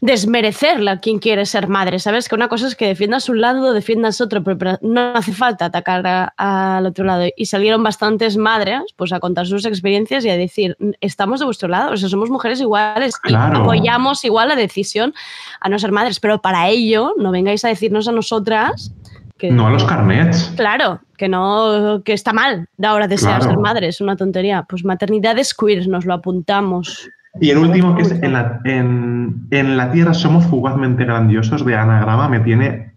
[0.00, 2.28] desmerecerla quien quiere ser madre, ¿sabes?
[2.28, 6.06] Que una cosa es que defiendas un lado, defiendas otro, pero, no hace falta atacar
[6.06, 6.32] a-
[6.76, 7.24] al otro lado.
[7.36, 11.68] Y salieron bastantes madres pues a contar sus experiencias y a decir, estamos de vuestro
[11.68, 15.14] lado, o sea, somos mujeres iguales y apoyamos igual la decisión
[15.60, 18.92] a no ser madres, pero para ello no vengáis a decirnos a nosotras
[19.38, 19.50] que...
[19.50, 20.52] No a los carnets.
[20.56, 23.50] Claro, que no, que está mal ahora desear Claro.
[23.54, 24.66] ser madre, es una tontería.
[24.68, 27.08] Pues maternidades queer, nos lo apuntamos.
[27.40, 31.76] Y el último, que es en la, en, en la Tierra somos fugazmente grandiosos de
[31.76, 32.94] Anagrama, me tiene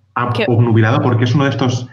[0.48, 1.88] obnubilado porque es uno de estos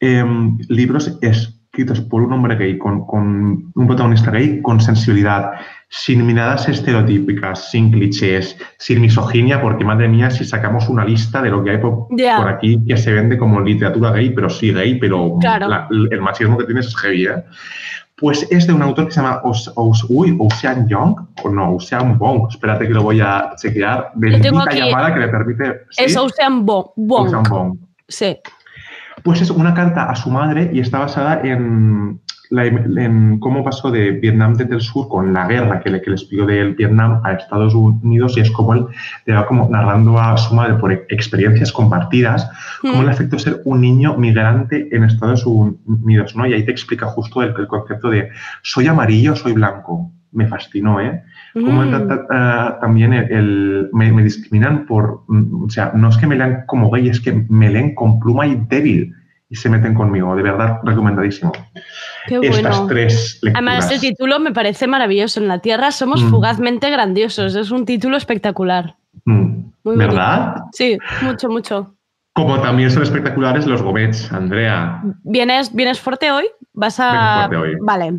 [0.00, 5.52] em, libros escritos por un hombre gay, con, con un protagonista gay, con sensibilidad,
[5.88, 11.50] sin miradas estereotípicas, sin clichés, sin misoginia, porque madre mía, si sacamos una lista de
[11.50, 12.06] lo que hay por,
[12.48, 15.68] aquí que se vende como literatura gay, pero sí gay, pero Claro.
[15.68, 17.44] la- el machismo que tienes es heavy, ¿eh?
[18.20, 21.74] Pues es de un autor que se llama Os, Os- uy, Ocean Young, o no,
[21.76, 24.12] Ocean Bong, espérate que lo voy a chequear.
[24.14, 25.80] Bendita llamada que le permite...
[25.90, 26.04] ¿sí?
[26.04, 27.28] Es Ocean Bo- Wong.
[27.28, 27.78] Ocean Bong.
[28.06, 28.36] Sí.
[29.22, 32.20] Pues es una carta a su madre y está basada en,
[32.50, 36.10] la- en cómo pasó de Vietnam desde el sur con la guerra que le, que
[36.10, 38.86] les pidió del Vietnam a Estados Unidos y es como él
[39.26, 43.04] le va como narrando a su madre por experiencias compartidas cómo Mm.
[43.04, 46.44] le afectó ser un niño migrante en Estados Unidos, ¿no?
[46.46, 48.28] Y ahí te explica justo el, el concepto de
[48.62, 50.10] soy amarillo, soy blanco.
[50.32, 51.22] Me fascinó, ¿eh?
[51.54, 52.08] Cómo Mm.
[52.30, 56.36] ah, también el, el- me, me discriminan por, mm, o sea, no es que me
[56.36, 59.12] lean como gay, es que me leen con pluma y débil
[59.48, 60.36] y se meten conmigo.
[60.36, 61.50] De verdad, recomendadísimo.
[62.30, 62.86] Qué Estas bueno.
[62.88, 63.54] tres lecturas.
[63.56, 65.40] Además, el título me parece maravilloso.
[65.40, 66.30] En la Tierra somos Mm.
[66.30, 67.54] fugazmente grandiosos.
[67.56, 68.94] Es un título espectacular.
[69.24, 70.54] Mm, Muy ¿Verdad?
[70.72, 71.94] Sí, mucho, mucho.
[72.34, 75.02] Como también son espectaculares los gomets, Andrea.
[75.24, 76.44] ¿Vienes, ¿Vienes fuerte hoy?
[76.72, 77.46] Vas a.
[77.48, 77.76] Fuerte hoy.
[77.82, 78.12] Vale.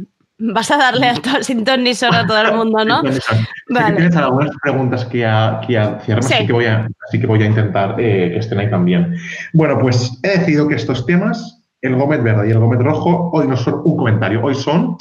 [0.43, 3.03] Vas a darle a todo, sin ton ni a todo el mundo, ¿no?
[3.69, 3.95] Vale.
[3.95, 6.11] tienes algunas preguntas que, a, que Sí.
[6.13, 9.15] así, que voy a, así que voy a intentar eh, que estén ahí también.
[9.53, 13.47] Bueno, pues he decidido que estos temas, el Gómez verde y el Gómez rojo, hoy
[13.47, 14.97] no son un comentario, hoy son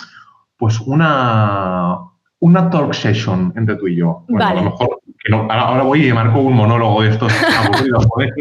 [0.57, 1.97] pues una,
[2.41, 4.25] una talk session entre tú y yo.
[4.29, 4.61] Bueno, Vale.
[4.61, 7.33] a lo mejor, que no, ahora, voy y marco un monólogo de estos
[7.65, 8.07] aburridos.
[8.09, 8.35] Bueno,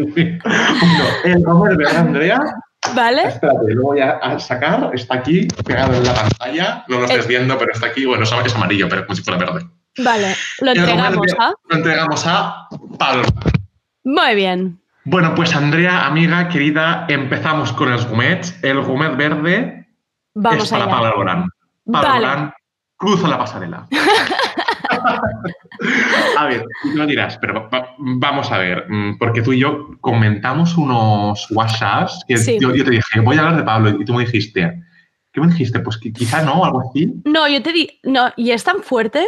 [1.26, 2.42] el Gómez verde, Andrea,
[2.96, 3.24] ¿Vale?
[3.28, 4.90] Espérate, lo voy a, a sacar.
[4.94, 6.86] Está aquí, pegado en la pantalla.
[6.88, 7.28] No lo estés Eh.
[7.28, 8.06] viendo, pero está aquí.
[8.06, 9.68] Bueno, es es amarillo, pero como si fuera verde.
[10.04, 10.34] Vale.
[10.62, 11.52] Lo entregamos, ¿ah?
[11.70, 12.68] Lo entregamos a
[12.98, 13.24] Pablo.
[14.06, 14.80] Muy bien.
[15.12, 18.64] Bueno, pues Andrea, amiga, querida, empezamos con el Gumets.
[18.64, 19.88] El Gumet verde
[20.36, 20.92] Vamos es para allá.
[20.94, 21.46] Pablo Alborán.
[21.92, 22.54] Pablo Vale.
[22.96, 23.88] Cruza la pasarela.
[26.38, 29.88] a ver, tú me dirás, pero va- vamos a ver, mm, porque tú y yo
[30.02, 32.58] comentamos unos WhatsApps que Sí.
[32.60, 34.84] yo, yo te dije, voy a hablar de Pablo, y tú me dijiste,
[35.32, 35.80] ¿qué me dijiste?
[35.80, 37.12] Pues que quizá no, algo así.
[37.26, 38.00] No, yo te di.
[38.04, 39.26] No, y es tan fuerte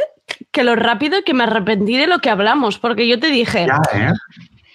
[0.52, 3.66] que lo rápido que me arrepentí de lo que hablamos, porque yo te dije.
[3.68, 4.12] Ya, ¿eh?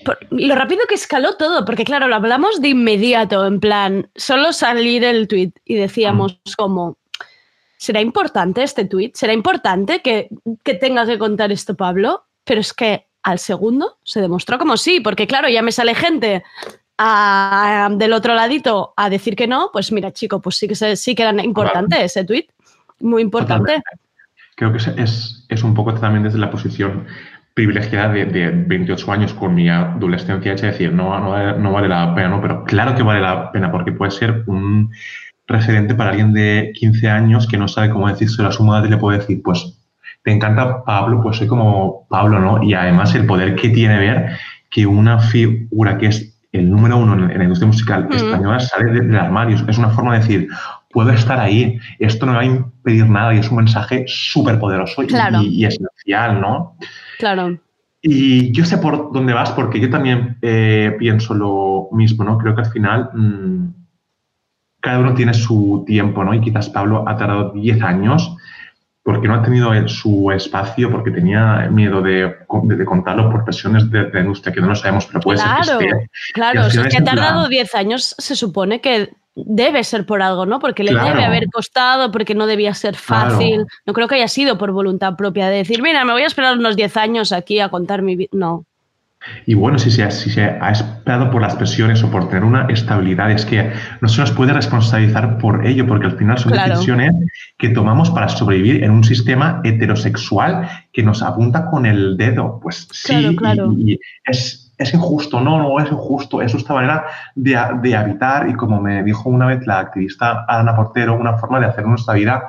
[0.06, 4.52] Por- lo rápido que escaló todo, porque claro, lo hablamos de inmediato, en plan, solo
[4.54, 6.96] salir el tweet y decíamos como,
[7.76, 9.10] ¿será importante este tweet?
[9.14, 10.28] ¿Será importante que,
[10.64, 12.24] que tenga que contar esto Pablo?
[12.44, 16.42] Pero es que al segundo se demostró como sí, porque claro, ya me sale gente
[16.98, 20.96] a- del otro ladito a decir que no, pues mira, chico, pues sí que, se-
[20.96, 22.46] sí que era importante ese tweet,
[23.00, 23.82] muy importante.
[24.54, 27.06] Creo que es, es, es un poco también desde la posición
[27.56, 31.88] privilegiada de, de 28 años con mi adolescencia hecha, decir, no, no, vale- no vale
[31.88, 32.42] la pena, ¿no?
[32.42, 34.90] Pero claro que vale la pena porque puede ser un
[35.48, 38.90] referente para alguien de 15 años que no sabe cómo decírselo a su madre y
[38.90, 39.80] le puede decir, pues,
[40.22, 42.62] te encanta Pablo, pues soy como Pablo, ¿no?
[42.62, 44.36] Y además el poder que tiene ver
[44.68, 48.16] que una figura que es el número uno en, en la industria musical Mm.
[48.16, 49.56] española sale de- del armario.
[49.66, 50.48] Es una forma de decir,
[50.96, 51.78] puedo estar ahí.
[51.98, 55.42] Esto no me va a impedir nada y es un mensaje súper poderoso y- Claro.
[55.42, 56.78] y, y esencial, ¿no?
[57.18, 57.58] Claro.
[58.00, 62.38] Y yo sé por dónde vas porque yo también eh, pienso lo mismo, ¿no?
[62.38, 63.66] Creo que al final mm,
[64.80, 66.32] cada uno tiene su tiempo, ¿no?
[66.32, 68.34] Y quizás Pablo ha tardado 10 años
[69.02, 73.90] porque no ha tenido su espacio, porque tenía miedo de, de- de contarlo por presiones
[73.90, 76.10] de, industria que no lo sabemos, pero puede Claro, ser que esté.
[76.32, 76.70] Claro.
[76.70, 80.58] Si es que ha tardado 10 años, se supone que debe ser por algo, ¿no?
[80.58, 81.08] Porque le Claro.
[81.10, 83.30] debe haber costado, porque no debía ser Claro.
[83.32, 83.66] fácil.
[83.84, 86.56] No creo que haya sido por voluntad propia de decir, mira, me voy a esperar
[86.58, 88.30] unos 10 años aquí a contar mi vida.
[88.32, 88.64] No.
[89.44, 92.44] Y bueno, si se, ha- si se ha esperado por las presiones o por tener
[92.44, 96.52] una estabilidad, es que no se nos puede responsabilizar por ello, porque al final son
[96.52, 96.74] Claro.
[96.74, 97.12] decisiones
[97.58, 102.60] que tomamos para sobrevivir en un sistema heterosexual que nos apunta con el dedo.
[102.62, 103.36] Pues sí,
[103.76, 108.48] y- y, es, es injusto, no, no es injusto, es nuestra manera de, de habitar
[108.48, 112.14] y como me dijo una vez la activista Ana Portero, una forma de hacer nuestra
[112.14, 112.42] vida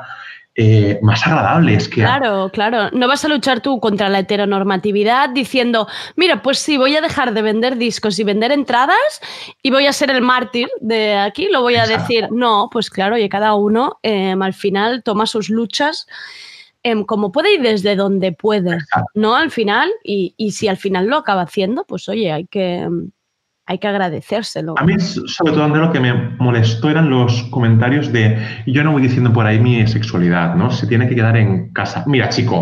[0.59, 1.75] eh, más agradable.
[1.75, 2.89] Es que Claro, claro.
[2.91, 7.35] No vas a luchar tú contra la heteronormatividad diciendo, mira, pues sí, voy a dejar
[7.35, 9.21] de vender discos y vender entradas
[9.61, 12.01] y voy a ser el mártir de aquí, lo voy a Exacto.
[12.01, 12.27] decir.
[12.31, 16.07] No, pues claro, y cada uno em, al final toma sus luchas
[16.91, 18.77] em, como puede y desde donde puede.
[19.13, 19.35] ¿no?
[19.35, 22.87] Al final, y, y si al final lo acaba haciendo, pues oye, hay que,
[23.67, 24.75] hay que agradecérselo.
[24.77, 28.93] A mí, sobre todo, André, lo que me molestó eran los comentarios de yo no
[28.93, 30.71] voy diciendo por ahí mi sexualidad, ¿no?
[30.71, 32.03] Se tiene que quedar en casa.
[32.07, 32.61] Mira, chico,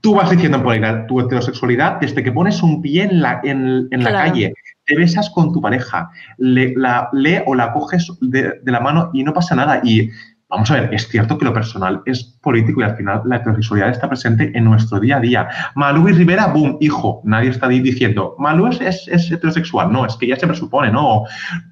[0.00, 3.88] tú vas diciendo por ahí tu heterosexualidad desde que pones un pie en la, en,
[3.90, 4.54] en la calle,
[4.86, 9.10] te besas con tu pareja, le, la lee o la coges de, de la mano
[9.12, 9.82] y no pasa nada.
[9.84, 10.10] Y
[10.50, 13.90] vamos a ver, es cierto que lo personal es político y al final la heterosexualidad
[13.90, 15.48] está presente en nuestro día a día.
[15.74, 17.20] Malú y Rivera, boom, hijo.
[17.24, 19.92] Nadie está di- diciendo, Malú es, es- es heterosexual.
[19.92, 21.24] No, es que ya se presupone, ¿no?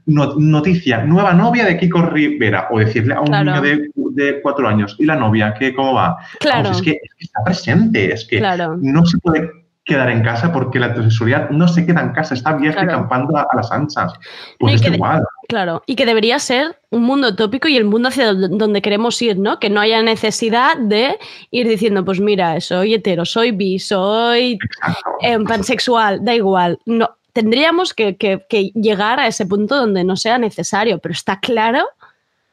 [0.06, 2.68] No- noticia, nueva novia de Kiko Rivera.
[2.70, 3.44] O decirle a un Claro.
[3.44, 3.90] niño de,
[4.22, 5.54] de cuatro años, ¿y la novia?
[5.58, 6.18] ¿Qué, ¿Cómo va?
[6.40, 6.64] Claro.
[6.64, 8.12] Vamos, es, que, es que está presente.
[8.12, 8.76] Es que Claro.
[8.80, 9.50] no se puede
[9.86, 12.98] quedar en casa porque la heterosexualidad no se queda en casa, está abierta y Claro.
[13.00, 14.12] campando a, a las anchas.
[14.58, 15.22] Pues es igual.
[15.48, 19.22] Claro, y que debería ser un mundo utópico y el mundo hacia do- donde queremos
[19.22, 19.60] ir, ¿no?
[19.60, 21.16] Que no haya necesidad de
[21.52, 24.58] ir diciendo, pues mira, soy hetero, soy bi, soy
[25.22, 26.80] eh, pansexual, da igual.
[26.84, 31.38] No, tendríamos que, que- que llegar a ese punto donde no sea necesario, pero está
[31.38, 31.86] claro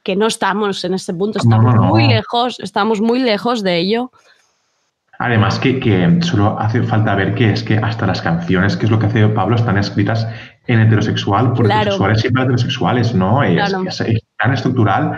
[0.04, 1.88] que no estamos en ese punto, No, estamos no, no.
[1.88, 4.12] muy lejos, estamos muy lejos de ello.
[5.26, 8.92] Además que, que solo hace falta ver que es que hasta las canciones, que es
[8.92, 10.28] lo que hace Pablo, están escritas
[10.68, 11.80] en heterosexual, por Claro.
[11.96, 13.42] heterosexuales siempre heterosexuales, ¿no?
[13.42, 13.84] Es, Claro.
[13.88, 15.14] es- es tan estructural.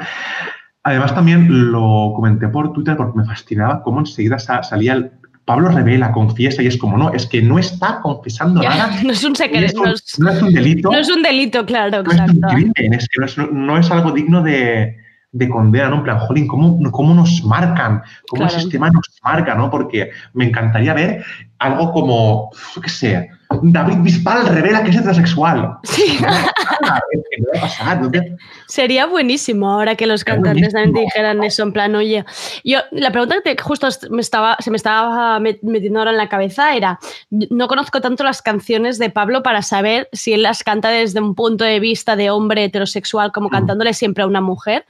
[0.84, 5.12] Además también lo comenté por Twitter porque me fascinaba cómo enseguida sa- salía el
[5.44, 8.90] Pablo revela, confiesa y es como, no, es que no está confesando Ya, nada.
[9.04, 10.92] no es un No secreto, es un, no es, no es un delito.
[10.92, 12.48] no es un delito, claro, no es un exacto.
[12.56, 14.98] crimen, es que no es, no es algo digno de,
[15.38, 15.98] de condena, ¿no?
[15.98, 18.02] En plan, jolín, ¿cómo, cómo nos marcan?
[18.30, 18.56] ¿Cómo Claro.
[18.56, 19.70] el sistema nos marca, ¿no?
[19.70, 21.24] Porque me encantaría ver
[21.60, 23.30] algo como, yo qué sé,
[23.62, 25.78] David Bisbal revela que es heterosexual.
[25.84, 26.18] Sí.
[26.22, 26.44] No va a
[26.82, 27.02] pasar,
[27.40, 28.02] no va a pasar.
[28.02, 28.36] no te-
[28.68, 32.24] Sería buenísimo ahora que los Sería cantantes también te dijeran eso, en plan, oye,
[32.64, 36.18] yo, la pregunta que te- justo me estaba, se me estaba met- metiendo ahora en
[36.18, 36.98] la cabeza era,
[37.30, 41.36] no conozco tanto las canciones de Pablo para saber si él las canta desde un
[41.36, 43.52] punto de vista de hombre heterosexual, como Mm.
[43.52, 44.86] cantándole siempre a una mujer.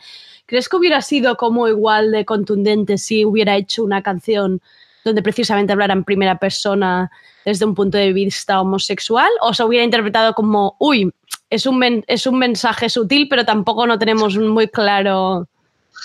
[0.46, 4.62] ¿Crees que hubiera sido como igual de contundente si hubiera hecho una canción
[5.04, 7.12] donde precisamente hablara en primera persona
[7.46, 9.30] desde un punto de vista homosexual?
[9.42, 11.12] ¿O se hubiera interpretado como, uy,
[11.50, 15.48] es un, es un mensaje sutil, pero tampoco no tenemos muy claro.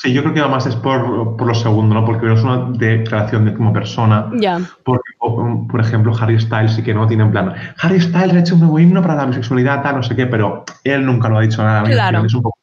[0.02, 2.04] Sí, yo creo que además es por, por lo segundo, ¿no?
[2.04, 4.30] Porque es una declaración de como persona.
[4.34, 7.54] Ya, Porque, o, por ejemplo, Harry Styles sí que no tiene en plan.
[7.82, 10.64] Harry Styles ha hecho un nuevo himno para la bisexualidad, tal, no sé qué, pero
[10.84, 11.82] él nunca lo ha dicho nada.
[11.82, 12.24] Claro.
[12.24, 12.58] Es un poco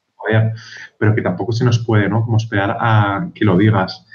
[1.00, 2.24] pero que tampoco se nos puede, ¿no?
[2.24, 4.06] Como esperar a que lo digas.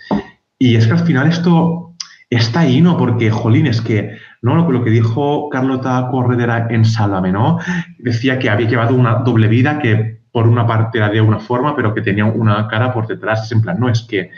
[0.58, 1.94] Y es que al final esto
[2.30, 2.96] está ahí, ¿no?
[2.96, 4.70] Porque, jolín, es que, ¿no?
[4.70, 7.58] Lo, que dijo Carlota Corredera en Sálvame, ¿no?
[7.98, 11.76] Decía que había llevado una doble vida que por una parte era de una forma,
[11.76, 13.44] pero que tenía una cara por detrás.
[13.44, 14.30] Es en plan, no, es que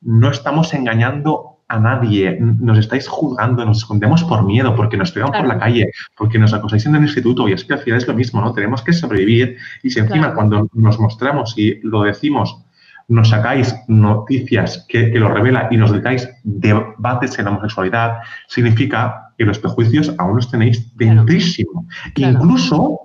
[0.00, 5.32] no estamos engañando a nadie, nos estáis juzgando, nos escondemos por miedo, porque nos pegan
[5.32, 8.06] por la calle, porque nos acosáis en el instituto, y es que al final es
[8.06, 8.52] lo mismo, ¿no?
[8.52, 10.34] Tenemos que sobrevivir, y si encima Claro.
[10.34, 12.62] cuando nos mostramos y lo decimos,
[13.08, 18.18] nos sacáis noticias que, que lo revela y nos dedicáis debates en la homosexualidad,
[18.48, 21.88] significa que los prejuicios aún los tenéis dentrísimo.
[22.14, 22.38] Claro.
[22.42, 22.98] Incluso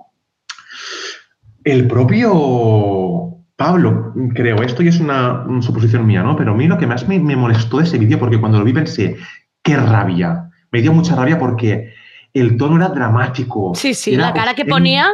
[1.64, 6.36] el propio Pablo, creo, esto ya es una, una suposición mía, ¿no?
[6.36, 8.64] Pero a mí lo que más me, me molestó de ese vídeo, porque cuando lo
[8.64, 9.16] vi pensé,
[9.64, 10.48] qué rabia.
[10.70, 11.92] Me dio mucha rabia porque
[12.32, 13.72] el tono era dramático.
[13.74, 15.08] Sí, sí, la cara que ponía,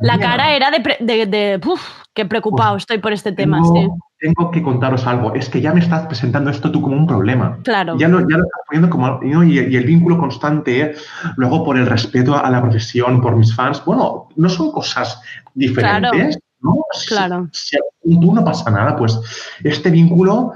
[0.00, 1.80] la cara la era de, de, de, uf,
[2.12, 3.88] qué preocupado estoy por este tema, Tengo, sí.
[4.18, 5.34] tengo que contaros algo.
[5.34, 7.58] Es que ya me estás presentando esto tú como un problema.
[7.64, 7.96] Claro.
[7.96, 9.18] Ya lo, ya lo estás poniendo como.
[9.22, 10.94] Y, y el vínculo constante, ¿eh?
[11.36, 13.82] luego por el respeto a la profesión, por mis fans.
[13.82, 15.22] Bueno, no son cosas
[15.54, 16.38] diferentes.
[16.60, 16.76] ¿No?
[16.92, 17.48] Si- Claro.
[17.52, 19.18] Si, tú no pasa nada, pues
[19.62, 20.52] este vínculo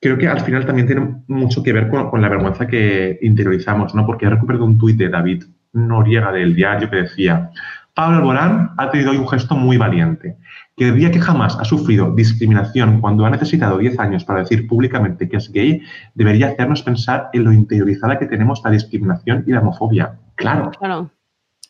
[0.00, 3.94] creo que al final también tiene mucho que ver con, con la vergüenza que interiorizamos,
[3.94, 4.04] ¿no?
[4.06, 7.50] Porque he recuperado un tuit de David Noriega del diario que decía:
[7.94, 10.36] Pablo Alborán ha tenido hoy un gesto muy valiente.
[10.76, 14.66] Que el día que jamás ha sufrido discriminación cuando ha necesitado 10 años para decir
[14.66, 15.80] públicamente que es gay,
[16.14, 20.16] debería hacernos pensar en lo interiorizada que tenemos la discriminación y la homofobia.
[20.34, 21.10] Claro, Claro.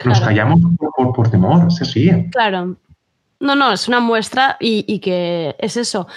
[0.06, 0.24] nos Claro.
[0.24, 2.30] callamos por, por- por temor, sí, sí.
[2.32, 2.76] Claro.
[3.44, 6.08] No, no, es una muestra y, y que es eso.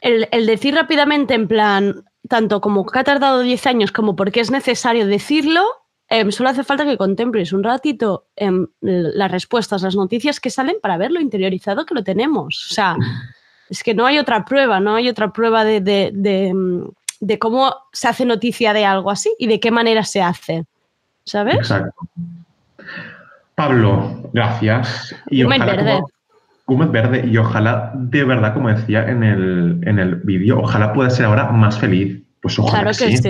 [0.00, 4.40] El, el decir rápidamente, en plan, tanto como que ha tardado 10 años como porque
[4.40, 5.64] es necesario decirlo,
[6.08, 10.76] em, solo hace falta que contemples un ratito em, las respuestas, las noticias que salen
[10.80, 12.68] para ver lo interiorizado que lo tenemos.
[12.70, 12.96] O sea,
[13.68, 16.54] es que no hay otra prueba, no hay otra prueba de, de- de,
[17.20, 20.64] de cómo se hace noticia de algo así y de qué manera se hace.
[21.24, 21.56] ¿Sabes?
[21.56, 21.92] Exacto.
[23.54, 25.14] Pablo, gracias.
[25.28, 26.08] Y Humet ojalá como-
[26.68, 31.10] Humet verde y ojalá, de verdad, como decía en el, en el vídeo, ojalá pueda
[31.10, 32.22] ser ahora más feliz.
[32.40, 33.22] Pues ojalá Claro que sí.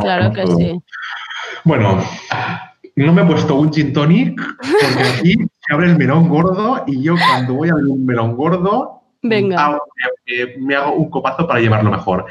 [0.00, 0.56] Claro que todo.
[0.58, 0.80] sí.
[1.64, 2.02] Bueno,
[2.96, 7.02] no me he puesto un gin tonic porque aquí se abre el melón gordo y
[7.02, 9.56] yo cuando voy a abrir un melón gordo Venga.
[9.64, 9.82] hago-
[10.26, 12.26] me, me hago un copazo para llevarlo mejor.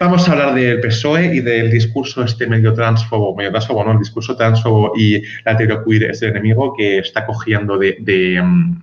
[0.00, 3.98] Vamos a hablar del PSOE y del discurso este medio transfobo, medio transfobo, no, el
[3.98, 8.82] discurso transfobo y la teoría queer es el enemigo que está cogiendo de, de, mm,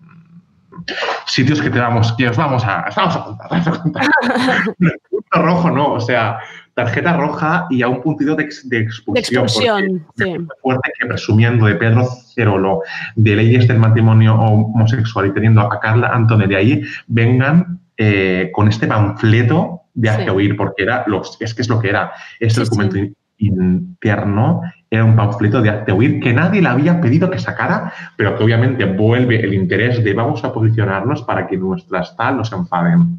[1.26, 3.46] sitios que te vamos, que os vamos a, os vamos a contar.
[3.46, 4.04] os vamos a contar.
[5.10, 6.40] Punto rojo, no, o sea,
[6.74, 9.44] tarjeta roja y a un puntito de, ex- de expulsión.
[9.46, 10.48] expulsión, sí.
[10.62, 12.82] fuerte que presumiendo de Pedro Cerolo,
[13.16, 18.88] de leyes del matrimonio homosexual y teniendo a Carla Antonelli ahí, vengan eh, con este
[18.88, 20.30] panfleto de hace Sí.
[20.30, 22.12] oír, porque era lo, es que es lo que era.
[22.40, 23.14] Este Sí, documento sí.
[23.38, 24.62] interno
[24.92, 28.44] era un panfleto de hace oír que nadie le había pedido que sacara, pero que
[28.44, 33.18] obviamente vuelve el interés de vamos a posicionarnos para que nuestras tal no se enfaden.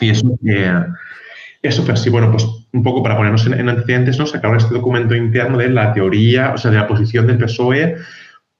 [0.00, 0.72] Y eso que
[1.60, 4.26] eso fue así, bueno, pues un poco para ponernos en, en antecedentes, ¿no?
[4.26, 7.96] Sacaron este documento interno de la teoría, o sea, de la posición del PSOE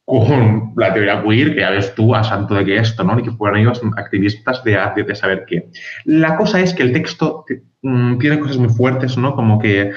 [0.04, 3.16] con la teoría queer, que ya ves tú a santo de que esto, ¿no?
[3.16, 5.68] Ni que fueran ellos activistas de, de, de saber qué.
[6.04, 7.44] La cosa es que el texto
[7.82, 9.34] mm, tiene cosas muy fuertes, ¿no?
[9.34, 9.92] Como que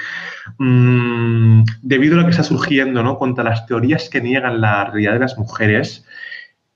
[0.58, 3.18] mm, debido a lo que está surgiendo, ¿no?
[3.18, 6.06] Contra las teorías que niegan la realidad de las mujeres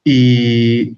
[0.03, 0.97] y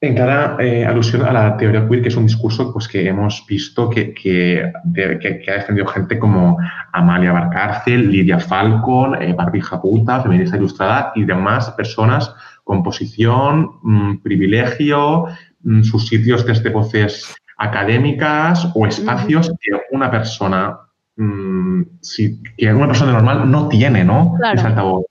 [0.00, 3.44] en clara eh, alusión a la teoría queer, que es un discurso pues, que hemos
[3.48, 6.58] visto que, que, de- que- que ha defendido gente como
[6.92, 14.18] Amalia Barcárcel, Lidia Falcon, eh, Barbie Japuta, feminista ilustrada y demás personas con posición, mm,
[14.22, 15.26] privilegio,
[15.62, 20.76] mm, sus sitios desde voces académicas o espacios que una persona,
[21.16, 24.34] mm, sí, que una persona normal no tiene, ¿no?
[24.38, 24.58] Claro.
[24.58, 25.04] Ese altavoz.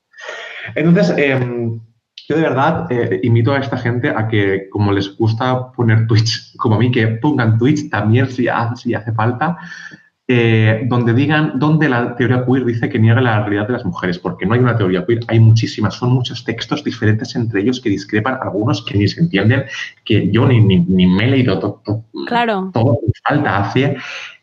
[0.76, 1.80] Entonces, em,
[2.28, 6.54] yo de verdad eh, invito a esta gente a que, como les gusta poner tweets,
[6.58, 9.58] como a mí, que pongan tweets también si, ha- si hace falta,
[10.28, 14.18] eh, donde digan, donde la teoría queer dice que niega la realidad de las mujeres,
[14.18, 17.90] porque no hay una teoría queer, hay muchísimas, son muchos textos diferentes entre ellos que
[17.92, 19.66] discrepan, algunos que ni se entienden,
[20.04, 22.72] que yo ni, ni, ni me he leído to- to- Claro.
[22.74, 23.98] todo lo que falta hace.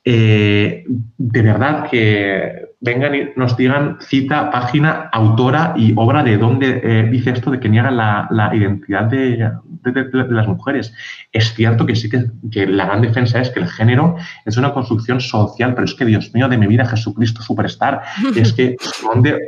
[0.04, 0.84] Eh,
[1.18, 7.08] de verdad que vengan y nos digan cita, página, autora y obra de dónde eh,
[7.08, 9.36] dice esto de que niega la, la identidad de,
[9.84, 10.92] de- de- de las mujeres.
[11.32, 14.72] Es cierto que sí que, que la gran defensa es que el género es una
[14.72, 18.02] construcción social, pero es que Dios mío de mi vida, Jesucristo Superstar,
[18.36, 18.74] es que
[19.04, 19.38] donde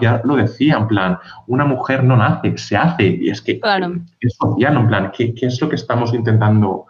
[0.00, 1.18] ya lo decía, en plan,
[1.48, 3.96] una mujer no nace, se hace, y es que Claro.
[4.20, 6.86] es social, en plan, ¿qué, qué es lo que estamos intentando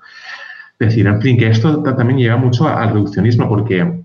[0.78, 1.06] decir?
[1.06, 4.04] En fin, que esto ta- también lleva mucho al reduccionismo, porque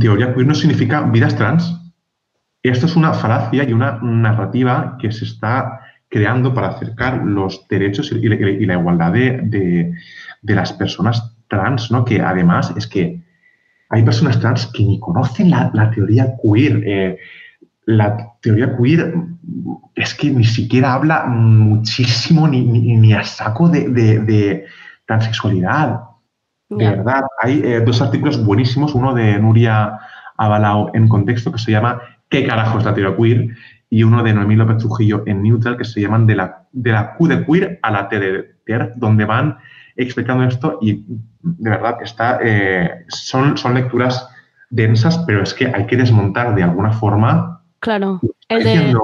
[0.00, 1.74] teoría queer no significa vidas trans.
[2.62, 8.10] Esto es una falacia y una narrativa que se está creando para acercar los derechos
[8.12, 8.18] y,
[8.66, 9.92] la igualdad de, de-
[10.54, 12.04] las personas trans, ¿no?
[12.04, 13.22] Que además es que
[13.90, 16.82] hay personas trans que ni conocen la, teoría queer.
[16.86, 17.18] eh,
[17.86, 19.14] la teoría queer
[19.94, 24.66] es que ni siquiera habla muchísimo ni, ni- ni a saco de
[25.08, 26.00] transexualidad.
[26.68, 29.98] De verdad, hay eh, dos artículos buenísimos, uno de Nuria
[30.36, 33.56] Abalao en contexto que se llama ¿Qué carajo es la teoría queer?
[33.90, 37.14] y uno de Noemí López Trujillo en Neutral que se llaman de la, de la
[37.14, 39.56] Q de queer a la T de ter, donde van
[39.96, 41.06] explicando esto y
[41.40, 44.28] de verdad está, eh, son, son lecturas
[44.68, 48.20] densas, pero es que hay que desmontar de alguna forma Claro.
[48.48, 48.94] El de,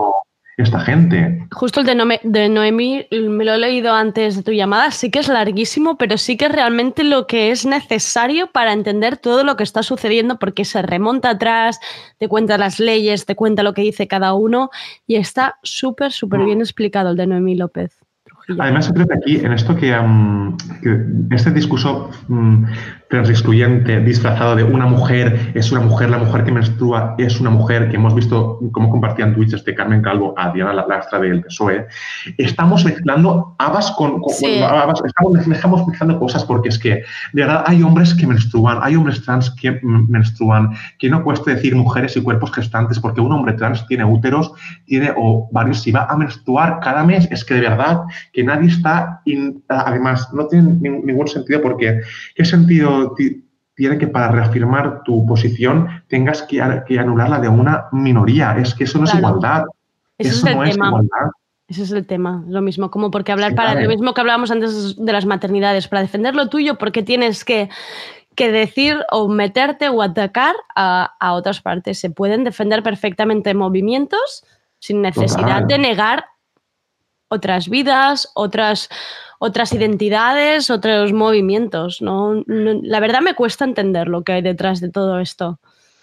[0.57, 1.47] esta gente.
[1.51, 5.11] Justo el de, Nome- de Noemí me lo he leído antes de tu llamada, sí
[5.11, 9.43] que es larguísimo, pero sí que es realmente lo que es necesario para entender todo
[9.43, 11.81] lo que está sucediendo, porque se remonta atrás,
[12.19, 14.71] te cuenta las leyes, te cuenta lo que dice cada uno,
[15.07, 17.99] y está súper, súper bien explicado el de Noemí López.
[18.25, 18.63] Trujillo.
[18.63, 19.95] Además, que aquí, en esto que,
[20.83, 22.11] que este discurso
[23.15, 27.51] mm, transexcluyente, disfrazado de una mujer es una mujer, la mujer que menstrua es una
[27.51, 31.43] mujer, que hemos visto cómo compartían tweets este Carmen Calvo a Diana La- Lastra del
[31.43, 31.87] PSOE,
[32.39, 34.21] estamos mezclando habas con...
[34.21, 34.61] con- Sí.
[34.63, 36.91] habas, estamos, estamos mezclando cosas porque es que,
[37.33, 41.75] de verdad, hay hombres que menstruan, hay hombres trans que menstruan, que no cuesta decir
[41.77, 44.53] mujeres y cuerpos gestantes, porque un hombre trans tiene úteros,
[44.87, 48.01] tiene ovarios, si va a menstruar cada mes, es que de verdad
[48.33, 52.01] que nadie está, in- además, no tiene nin- ningún sentido porque
[52.35, 53.45] ¿qué sentido ti-
[53.75, 58.57] tiene que para reafirmar tu posición tengas que, que anular la de una minoría?
[58.57, 59.65] Es que eso no es igualdad.
[60.17, 60.87] Ese eso es el no es tema.
[60.89, 61.31] igualdad.
[61.67, 64.51] Ese es el tema, lo mismo, como porque hablar Sí, para lo mismo que hablábamos
[64.51, 67.71] antes de las maternidades, para defender lo tuyo, porque tienes que,
[68.37, 71.99] que decir o meterte o atacar a, a otras partes.
[71.99, 74.45] Se pueden defender perfectamente movimientos
[74.79, 75.67] sin necesidad Total.
[75.67, 76.25] de negar
[77.29, 78.91] otras vidas, otras,
[79.39, 82.01] otras identidades, otros movimientos.
[82.03, 82.43] ¿no?
[82.47, 85.59] La verdad me cuesta entender lo que hay detrás de todo esto.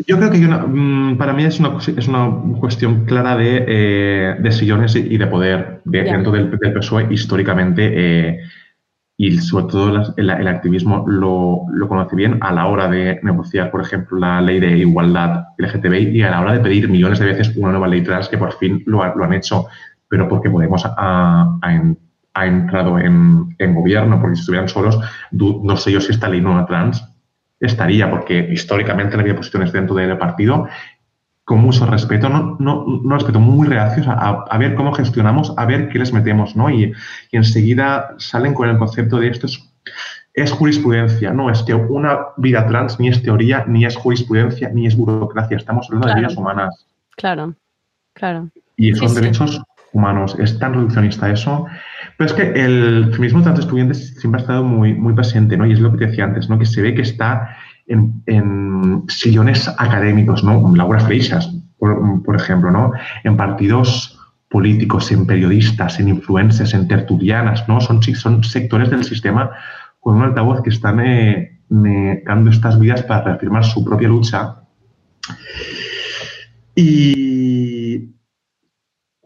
[0.08, 4.36] Yo creo que una- mm, para mí es una, es una cuestión clara de, eh,
[4.40, 6.14] de sillones y de poder de- Ya.
[6.14, 8.40] dentro del, del PSOE históricamente eh,
[9.18, 13.20] y sobre todo las- el, el activismo lo, lo conoce bien a la hora de
[13.22, 17.20] negociar, por ejemplo, la ley de igualdad LGTBI y a la hora de pedir millones
[17.20, 19.68] de veces una nueva ley trans que por fin lo, ha- lo han hecho,
[20.08, 21.98] pero porque Podemos ha, ha en-
[22.34, 25.00] ha entrado en, en gobierno, porque si estuvieran solos,
[25.32, 27.06] no sé yo si esta ley no trans
[27.60, 30.68] estaría, porque históricamente no había posiciones dentro del partido,
[31.44, 34.14] con mucho respeto, no, no, no respeto, muy reacios a,
[34.50, 36.70] a- ver cómo gestionamos, a ver qué les metemos, ¿no?
[36.70, 36.94] Y,
[37.32, 39.70] y enseguida salen con el concepto de esto es,
[40.34, 44.88] es jurisprudencia, no, es que una vida trans ni es teoría, ni es jurisprudencia, ni
[44.88, 46.16] es burocracia, estamos hablando Claro.
[46.16, 47.54] de vidas humanas Claro,
[48.14, 48.50] claro.
[48.78, 49.22] y son Sí, sí.
[49.22, 49.62] derechos
[49.92, 50.38] humanos.
[50.40, 51.66] Es tan reduccionista eso.
[52.22, 55.66] Pero es que el feminismo trans estudiante siempre ha estado muy, muy presente, ¿no?
[55.66, 56.60] Y es lo que te decía antes, ¿no?
[56.60, 57.58] Que se ve que está
[57.88, 60.72] en, en sillones académicos, ¿no?
[60.76, 62.92] Laura Freixas, por, por ejemplo, ¿no?
[63.24, 64.20] En partidos
[64.50, 67.82] políticos, en periodistas, en influencers, en tertulianas, ¿no?
[67.82, 69.50] Son, son sectores del sistema
[70.00, 70.98] con un altavoz que están
[71.70, 74.58] dando estas vidas para reafirmar su propia lucha.
[76.76, 78.12] Y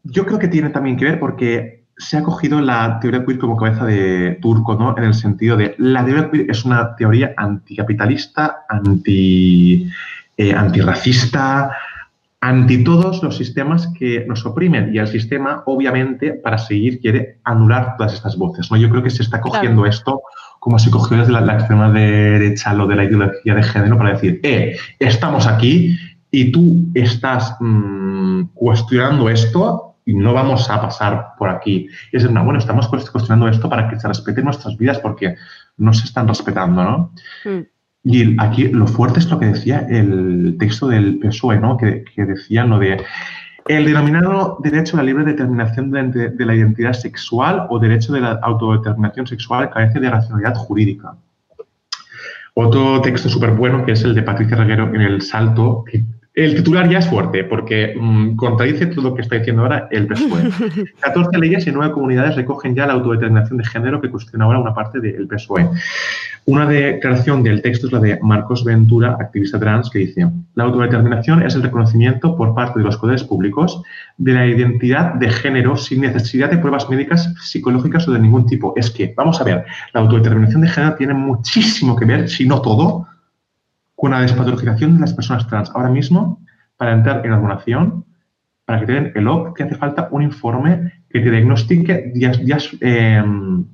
[0.05, 3.57] yo creo que tiene también que ver porque se ha cogido la teoría queer como
[3.57, 4.97] cabeza de turco, ¿no?
[4.97, 9.89] En el sentido de la teoría queer es una teoría anticapitalista, anti,
[10.37, 11.71] eh, antirracista,
[12.41, 14.93] anti todos los sistemas que nos oprimen.
[14.93, 18.77] Y el sistema, obviamente, para seguir, quiere anular todas estas voces, ¿no?
[18.77, 19.89] Yo creo que se está cogiendo Claro.
[19.89, 20.21] esto
[20.59, 24.13] como se cogió desde la, la extrema derecha lo de la ideología de género para
[24.13, 25.95] decir, eh, estamos aquí
[26.31, 31.89] y tú estás mm, cuestionando esto y no vamos a pasar por aquí.
[32.12, 35.36] Y es no, bueno, estamos cuest- cuestionando esto para que se respeten nuestras vidas porque
[35.78, 37.12] no se están respetando, ¿no?
[37.43, 37.62] Mm.
[38.08, 41.76] Y aquí lo fuerte es lo que decía el texto del PSOE, ¿no?
[41.76, 43.03] Que, que decía lo de
[43.68, 48.22] el denominado derecho a la libre determinación de, de la identidad sexual o derecho de
[48.22, 51.16] la autodeterminación sexual carece de racionalidad jurídica.
[52.53, 55.84] Otro texto súper bueno que es el de Patricia Reguero en El Salto.
[55.91, 56.03] que
[56.36, 60.05] el titular ya es fuerte porque mm, contradice todo lo que está diciendo ahora el
[60.05, 60.49] PSOE.
[60.99, 64.73] 14 leyes y 9 comunidades recogen ya la autodeterminación de género que cuestiona ahora una
[64.73, 65.69] parte del PSOE.
[66.47, 71.41] Una declaración del texto es la de Marcos Ventura, activista trans, que dice, la autodeterminación
[71.41, 73.81] es el reconocimiento por parte de los poderes públicos
[74.17, 78.73] de la identidad de género sin necesidad de pruebas médicas, psicológicas o de ningún tipo.
[78.75, 82.61] Es que, vamos a ver, la autodeterminación de género tiene muchísimo que ver, si no
[82.61, 83.07] todo,
[83.95, 85.71] con la despatologización de las personas trans.
[85.73, 86.41] Ahora mismo,
[86.77, 88.05] para entrar en la donación,
[88.65, 92.39] para que te den el OP, te hace falta un informe que te diagnostique dias-
[92.43, 93.65] dias- em,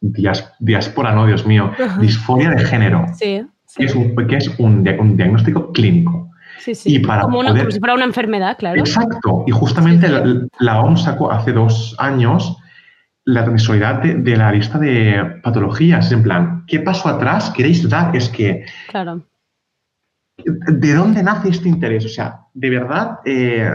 [0.00, 2.00] dias- diáspora, no, Dios mío, Ajá.
[2.00, 3.76] disforia de género, Sí, sí.
[3.78, 6.30] que es, un, que es un, dia- un diagnóstico clínico.
[6.58, 6.96] sí, sí.
[6.96, 8.80] y para como, una- poder- como si fuera una enfermedad, claro.
[8.80, 9.44] Exacto.
[9.46, 12.56] Y justamente Sí, la, la OMS sacó hace dos años
[13.24, 16.10] la transversalidad de, de la lista de patologías.
[16.12, 18.14] En plan, ¿qué paso atrás queréis dar?
[18.16, 19.22] Es que Claro.
[20.44, 22.04] ¿De dónde nace este interés?
[22.04, 23.70] O sea, de verdad, eh,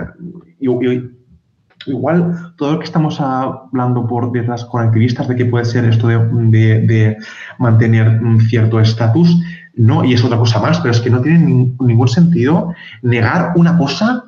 [1.87, 6.07] igual todo lo que estamos hablando por detrás con activistas de que puede ser esto
[6.07, 7.17] de, de- de
[7.57, 9.41] mantener un cierto estatus,
[9.75, 13.53] no, y es otra cosa más, pero es que no tiene nin- ningún sentido negar
[13.55, 14.25] una cosa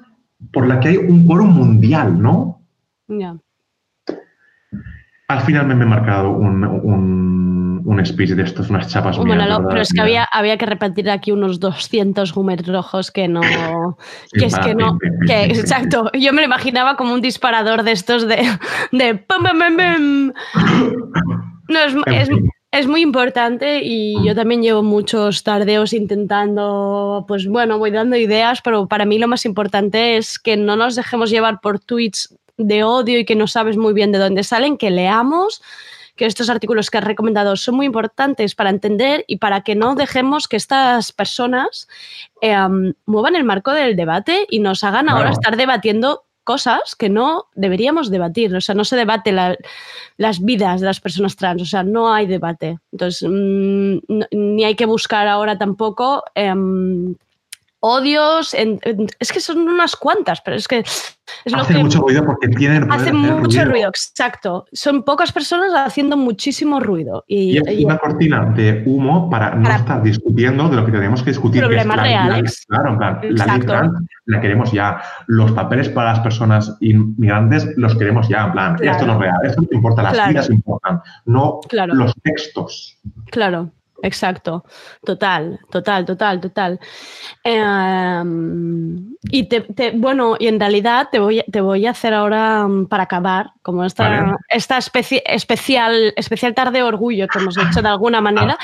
[0.52, 2.62] por la que hay un quórum mundial, ¿no?
[3.08, 3.36] Ya.
[5.28, 9.60] Al final me he marcado un, un, un speech de estos, unas chapas Un mías,
[9.68, 13.42] pero es que había, había que repetir aquí unos 200 Gumer rojos que no.
[14.34, 14.98] Que es que no.
[15.28, 16.10] que- exacto.
[16.14, 18.38] Yo me lo imaginaba como un disparador de estos de.
[18.92, 20.34] de pum, pum, pum, pum.
[21.70, 22.30] No, es, es,
[22.72, 28.62] es muy importante y yo también llevo muchos tardeos intentando, pues bueno, voy dando ideas,
[28.64, 32.84] pero para mí lo más importante es que no nos dejemos llevar por tweets de
[32.84, 35.62] odio y que no sabes muy bien de dónde salen, que leamos,
[36.16, 39.96] que estos artículos que has recomendado son muy importantes para entender y para que no
[39.96, 41.88] dejemos que estas personas
[42.42, 42.56] eh,
[43.06, 48.12] muevan el marco del debate y nos hagan ahora estar debatiendo cosas que no deberíamos
[48.12, 48.54] debatir.
[48.56, 49.56] O sea, no se debate la-
[50.18, 52.80] las vidas de las personas trans, o sea, no hay debate.
[52.92, 57.16] Entonces, mm, no- ni hay que buscar ahora tampoco em,
[57.86, 58.54] odios.
[58.54, 62.00] en- en- es que son unas cuantas, pero es que es lo Hacen que mucho
[62.02, 63.90] ruido porque tienen el poder hace de hacer mucho ruido.
[63.90, 64.66] exacto.
[64.72, 67.26] Son pocas personas haciendo muchísimo ruido.
[67.28, 70.92] Y, Y es y- una cortina de humo para no estar discutiendo de lo que
[70.94, 71.62] tenemos que discutir.
[71.62, 72.66] que es Problemas la- reales.
[72.68, 73.94] claro, en plan, la trans
[74.26, 75.02] la queremos ya.
[75.28, 78.46] Los papeles para las personas inmigrantes los queremos ya.
[78.46, 78.92] En plan, Claro.
[78.94, 80.30] esto no es real, esto no importa, las Claro.
[80.30, 81.94] vidas importan, no Claro.
[81.96, 82.98] los textos.
[83.30, 83.72] Claro,
[84.04, 84.64] exacto.
[85.04, 86.80] Total, total, total, total.
[87.44, 92.14] Em, y te, te- bueno, y en realidad te voy, a- te voy a hacer
[92.14, 94.38] ahora mm, para acabar, como esta, Vale.
[94.50, 98.58] esta especie, especial, especial tarde de orgullo que hemos hecho de alguna manera.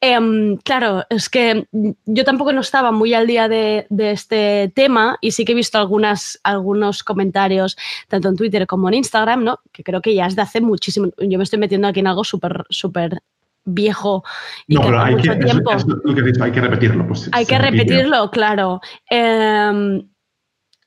[0.00, 4.72] Em, claro, es que mm, yo tampoco no estaba muy al día de, de este
[4.74, 7.76] tema y sí que he visto algunas, algunos comentarios,
[8.08, 9.60] tanto en Twitter como en Instagram, ¿no?
[9.72, 11.08] que creo que ya es de hace muchísimo.
[11.18, 13.20] Yo me estoy metiendo aquí en algo súper, súper
[13.74, 14.24] viejo
[14.66, 15.72] y No, que pero hay que, mucho es- tiempo.
[15.72, 17.06] es lo que he dicho, hay que repetirlo.
[17.06, 18.80] Pues, Hay que repetirlo, claro.
[19.08, 20.08] Em,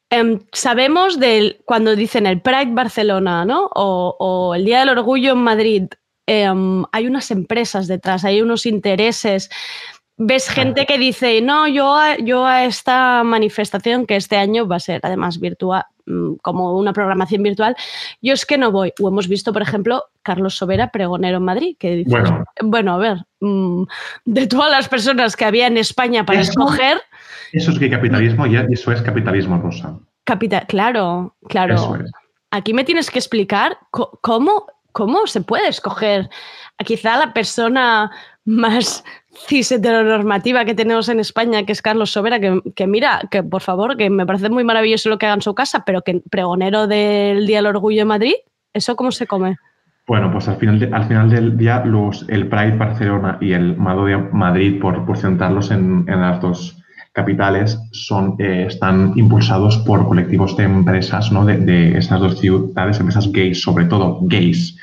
[0.10, 3.70] em, sabemos del cuando dicen el Pride Barcelona, ¿no?
[3.74, 5.84] O, o el Día del Orgullo en Madrid.
[6.28, 9.50] em, hay unas empresas detrás, hay unos intereses.
[10.18, 14.76] Ves gente que dice, no, yo a, yo a esta manifestación que este año va
[14.76, 17.76] a ser además virtual, mm, como una programación virtual,
[18.22, 18.94] yo es que no voy.
[19.02, 22.44] O hemos visto, por ejemplo, Carlos Sobera, pregonero en Madrid, que dice, Bueno.
[22.62, 23.84] bueno, a ver, mm,
[24.26, 27.02] de todas las personas que había en España para Eso- escoger,
[27.52, 29.98] Eso es que capitalismo y eso es capitalismo rosa.
[30.24, 31.76] capital, claro, claro.
[31.76, 32.12] Eso es.
[32.52, 36.30] Aquí me tienes que explicar cómo, cómo se puede escoger
[36.78, 38.12] a quizá la persona
[38.46, 39.04] más
[39.48, 43.98] cis heteronormativa que tenemos en España, que es Carlos Sobera, que, mira, que por favor,
[43.98, 47.46] que me parece muy maravilloso lo que haga en su casa, pero que pregonero del
[47.48, 48.34] Día del Orgullo en Madrid,
[48.74, 49.58] ¿eso cómo se come?
[50.08, 53.78] Bueno, pues al final, de- al final del día, los, el Pride Barcelona y el
[53.78, 56.78] Mado de Madrid, por, por centrarlos en, en las dos
[57.14, 61.46] capitales, son, eh, están impulsados por colectivos de empresas ¿no?
[61.46, 64.78] de, de esas dos ciudades, empresas gays, sobre todo gays.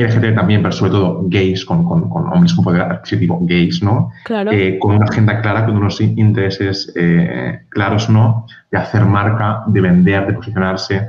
[0.00, 4.10] LGTB también, pero sobre todo gays, con, con- con hombres con poder adquisitivo, gays, ¿no?
[4.24, 4.50] Claro.
[4.52, 8.46] Eh, con una agenda clara, con unos in- intereses eh, claros, ¿no?
[8.70, 11.08] De hacer marca, de vender, de posicionarse.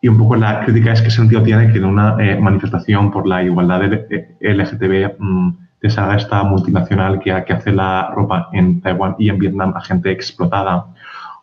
[0.00, 3.26] Y un poco la crítica es qué sentido tiene que en una eh, manifestación por
[3.26, 8.80] la igualdad de LGTB mm, te salga esta multinacional que, que hace la ropa en
[8.80, 10.86] Taiwán y en Vietnam a gente explotada.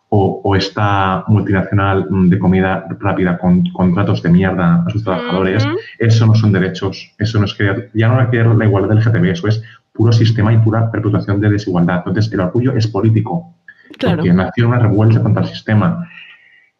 [0.08, 5.66] O, o esta multinacional mm, de comida rápida con contratos de mierda a sus trabajadores.
[5.98, 7.10] Eso no son derechos.
[7.18, 10.12] Eso no es que ya no es querer la igualdad del LGTB, eso es puro
[10.12, 12.04] sistema y pura perpetuación de desigualdad.
[12.06, 13.52] Entonces, el orgullo es político,
[13.98, 14.18] Claro.
[14.18, 16.08] porque nació una revuelta contra el sistema.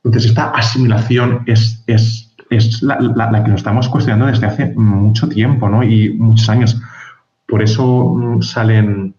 [0.05, 4.73] Entonces, esta asimilación es, es, es la, la- la que nos estamos cuestionando desde hace
[4.77, 5.83] mucho tiempo ¿no?
[5.83, 6.81] y muchos años.
[7.49, 9.15] Por eso mm, salen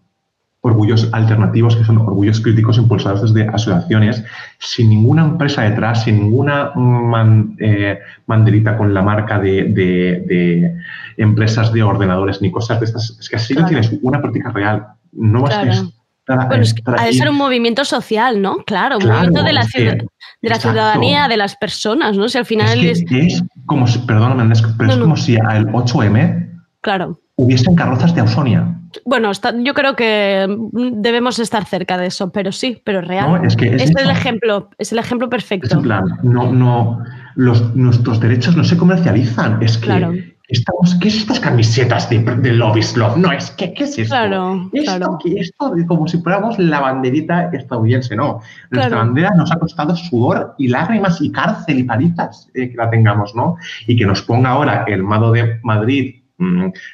[0.60, 4.24] orgullos alternativos, que son orgullos críticos impulsados desde asociaciones,
[4.58, 10.74] sin ninguna empresa detrás, sin ninguna man- eh, banderita con la marca de, de- de
[11.16, 13.16] empresas de ordenadores ni cosas de estas.
[13.20, 13.68] Es que así no Claro.
[13.80, 14.86] tienes una práctica real.
[15.12, 15.70] No vas Claro.
[15.70, 18.56] a estar, Bueno, es que estar ha de ser un movimiento social, ¿no?
[18.66, 19.98] Claro, un Claro, movimiento de la, es que- ciudad-
[20.42, 22.28] de la ciudadanía, de las personas, ¿no?
[22.28, 25.04] Si al final Es es, que es como si, perdóname, pero No, es no.
[25.04, 26.50] como si al 8M
[26.80, 27.18] claro.
[27.36, 28.74] hubiesen carrozas de Ausonia.
[29.04, 33.30] Bueno, está- yo creo que debemos estar cerca de eso, pero sí, pero real.
[33.30, 35.74] No, es que es es el ejemplo, es el ejemplo Es perfecto.
[35.76, 37.02] en plan, no, no,
[37.34, 39.62] los, nuestros derechos no se comercializan.
[39.62, 40.12] Es que Claro.
[40.48, 43.16] estamos, ¿qué es estas camisetas de, de Love is Love?
[43.18, 44.14] No, es que, ¿qué es esto?
[44.14, 45.18] Claro, Esto, claro.
[45.22, 48.40] que esto es como si fuéramos la banderita estadounidense, no.
[48.70, 48.96] Nuestra Claro.
[48.96, 53.34] bandera nos ha costado sudor y lágrimas y cárcel y palizas eh, que la tengamos,
[53.34, 53.56] ¿no?
[53.86, 56.14] Y que nos ponga ahora el Mado de Madrid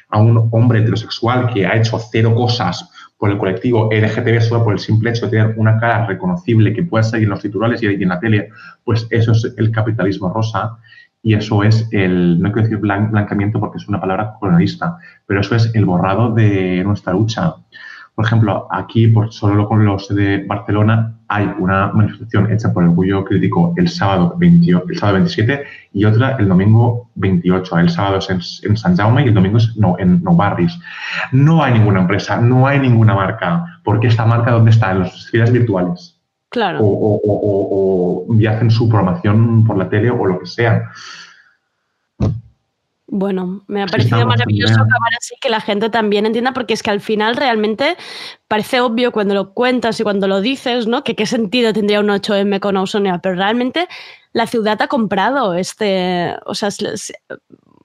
[0.09, 4.73] a un hombre heterosexual que ha hecho cero cosas por el colectivo LGTB solo por
[4.73, 7.85] el simple hecho de tener una cara reconocible que pueda salir en los titulares y
[7.85, 8.49] en la tele,
[8.83, 10.77] pues eso es el capitalismo rosa.
[11.21, 15.41] y eso es el, no quiero decir blan- blancamiento porque es una palabra colonialista, pero
[15.41, 17.55] eso es el borrado de nuestra lucha.
[18.15, 22.89] Por ejemplo, aquí, por solo con los de Barcelona, hay una manifestación hecha por el
[22.89, 25.63] Orgullo Crítico el sábado, 28 el sábado 27
[25.93, 27.77] y otra el domingo 28.
[27.79, 28.39] El sábado es en,
[28.71, 30.79] en San Jaume y el domingo es no, en Nou Barris.
[31.33, 34.91] No hay ninguna empresa, no hay ninguna marca, porque esta marca, ¿dónde está?
[34.91, 36.17] En las esferas virtuales
[36.49, 36.79] Claro.
[36.79, 40.45] o, o- o- o- o- y hacen su programación por la tele o lo que
[40.45, 40.83] sea.
[43.17, 44.85] Bueno, me ha parecido maravilloso bien.
[44.87, 47.95] acabar así, que la gente también entienda, porque es que al final realmente
[48.49, 51.05] parece obvio cuando lo cuentas y cuando lo dices, ¿no?
[51.05, 53.87] Que qué sentido tendría un 8M con Ausonia, pero realmente
[54.33, 57.15] la ciudad ha comprado este, o sea, se- se-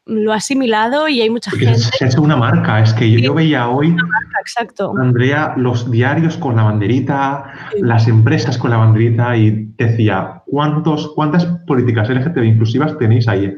[0.07, 1.81] lo ha asimilado y hay mucha Porque gente.
[1.81, 2.81] se ha hecho una marca.
[2.83, 3.95] Es que yo, yo veía hoy,
[4.41, 4.93] Exacto.
[5.01, 7.45] Andrea, los diarios con la banderita,
[7.81, 13.55] las empresas con la banderita y decía, ¿cuántos, ¿cuántas políticas LGTB inclusivas tenéis ahí?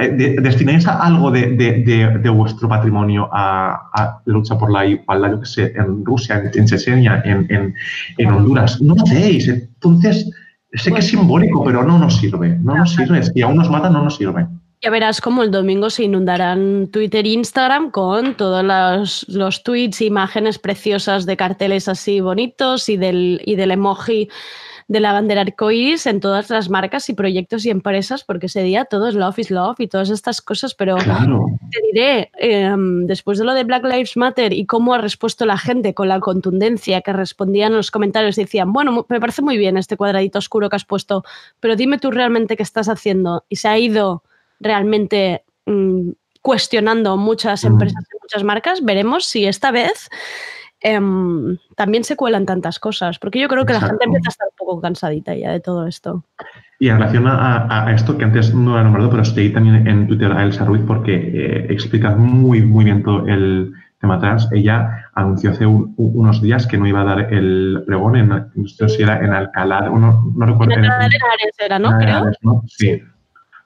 [0.00, 4.72] Eh, de- ¿Destináis algo de, de- de- de vuestro patrimonio a, a la lucha por
[4.72, 7.74] la igualdad, yo qué sé, en Rusia, en, en Chechenia, en, en-
[8.16, 8.80] en Honduras?
[8.80, 9.48] No lo hacéis.
[9.48, 10.30] Entonces,
[10.72, 12.56] sé que es simbólico, pero no nos sirve.
[12.62, 13.22] No nos sirve.
[13.22, 14.46] Si aún nos matan, no nos sirve.
[14.84, 20.00] Ya verás cómo el domingo se inundarán Twitter e Instagram con todos los, los tweets
[20.00, 24.28] e imágenes preciosas de carteles así bonitos y del, y del emoji
[24.88, 28.84] de la bandera arcoíris en todas las marcas y proyectos y empresas, porque ese día
[28.84, 31.46] todo es love is love y todas estas cosas, pero Claro.
[31.70, 35.56] te diré, em, después de lo de Black Lives Matter y cómo ha respuesto la
[35.58, 39.76] gente con la contundencia que respondían en los comentarios, decían, bueno, me parece muy bien
[39.76, 41.24] este cuadradito oscuro que has puesto,
[41.60, 43.44] pero dime tú realmente qué estás haciendo.
[43.48, 44.22] Y se ha ido
[44.60, 46.10] realmente mm,
[46.42, 47.68] cuestionando muchas Mm.
[47.68, 48.84] empresas y muchas marcas.
[48.84, 50.08] Veremos si esta vez
[50.84, 54.48] em, también se cuelan tantas cosas, porque yo creo que la gente empieza a estar
[54.64, 56.24] poco cansadita ya de todo esto.
[56.78, 59.50] Y en relación a, a- a esto, que antes no lo he nombrado, pero seguí
[59.50, 64.18] también en Twitter a Elsa Ruiz porque eh, explica muy, muy bien todo el tema
[64.18, 64.48] trans.
[64.50, 68.66] Ella anunció hace un- unos días que no iba a dar el pregón en, no
[68.66, 70.74] sé si era en Alcalá, no, no recuerdo.
[70.74, 71.96] en- Natalia Henares era, ¿no?
[71.98, 72.30] Creo.
[72.42, 72.62] ¿no?
[72.66, 73.00] Sí,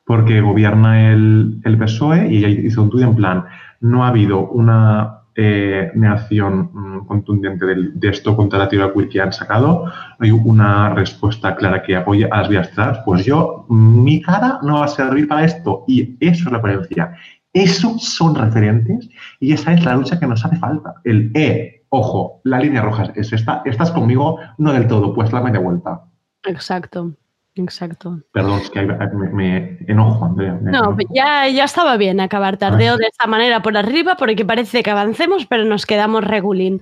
[0.05, 3.45] porque gobierna el, el PSOE y ella hizo un tuit en plan,
[3.81, 9.33] no ha habido una eh, negación mm, contundente de, esto contra la teoría que han
[9.33, 14.61] sacado, hay una respuesta clara que apoye a las vías trans, pues yo, mi cara
[14.63, 17.15] no va a servir para esto y eso es la coherencia.
[17.53, 19.09] Eso son referentes
[19.41, 20.95] y esa es la lucha que nos hace falta.
[21.05, 25.43] El E, ojo, la línea roja es esta, estás conmigo, no del todo, pues la
[25.43, 26.03] media vuelta.
[26.45, 27.15] Exacto,
[27.57, 28.21] exacto.
[28.33, 30.59] Perdón, es que me, me enojo, Andrea.
[30.61, 30.99] me No, enojo.
[31.15, 35.47] ya, ya estaba bien acabar tardeo de esta manera por arriba, porque parece que avancemos,
[35.47, 36.81] pero nos quedamos regulín.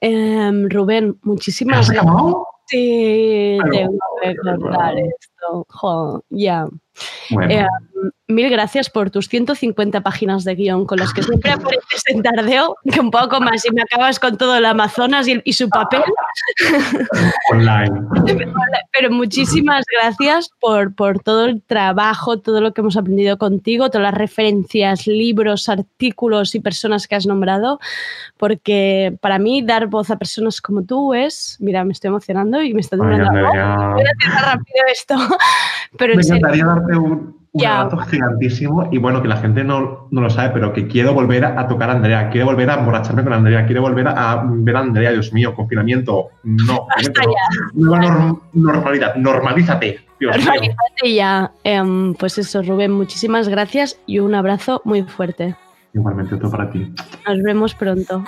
[0.00, 2.06] Em, Rubén, muchísimas ¿Has gracias.
[2.12, 2.46] acabado?
[2.66, 5.66] Sí, tengo que contar esto.
[5.68, 6.66] Jo, ya.
[7.30, 7.66] Bueno, Eh,
[8.28, 12.76] mil gracias por tus 150 páginas de guion con las que siempre apareces en tardeo,
[12.90, 15.68] que un poco más y me acabas con todo el Amazonas y, el- y su
[15.68, 16.02] papel.
[17.50, 17.90] online.
[18.92, 24.02] Pero muchísimas gracias por, por todo el trabajo, todo lo que hemos aprendido contigo, todas
[24.10, 27.80] las referencias, libros, artículos y personas que has nombrado,
[28.36, 32.72] porque para mí dar voz a personas como tú es, mira, me estoy emocionando y
[32.74, 32.96] me está.
[32.96, 35.14] Andrea, Voy a cerrar rápido esto,
[35.98, 40.20] pero me encantaría darte un, un abrazo gigantísimo y bueno, que la gente no, no
[40.22, 43.32] lo sabe, pero que quiero volver a, tocar a Andrea, quiero volver a emborracharme con
[43.34, 46.28] Andrea, quiero volver a, ver a Andrea, Dios mío, confinamiento.
[46.44, 46.86] No,
[47.74, 50.46] nueva norm- normalidad, normalízate, Dios mío.
[50.48, 51.52] Organízate ya.
[51.64, 55.54] Em, pues eso, Rubén, muchísimas gracias y un abrazo muy fuerte.
[55.94, 56.90] Igualmente, todo para ti.
[57.28, 58.24] Nos vemos pronto.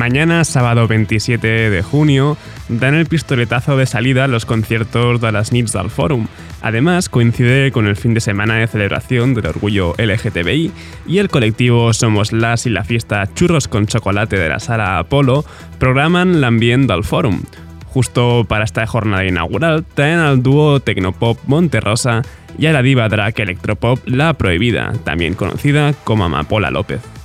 [0.00, 2.38] Mañana, sábado 27 de junio,
[2.70, 6.26] dan el pistoletazo de salida a los conciertos de las Nits del Fórum.
[6.62, 10.72] Además, coincide con el fin de semana de celebración del orgullo LGTBI
[11.06, 15.44] y el colectivo Somos Las y la fiesta Churros con Chocolate de la Sala Apolo
[15.78, 17.42] programan l'ambient del Fórum.
[17.84, 22.22] Justo para esta jornada inaugural, traen al dúo Tecnopop Monterrosa
[22.56, 27.19] y a la diva drag electropop La Prohibida, también conocida como Amapola López.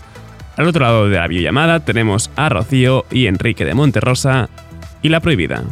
[0.57, 4.47] Al otro lado de la videollamada tenemos a Rocío y Enrique de Monterrosa
[5.01, 5.63] y La Prohibida.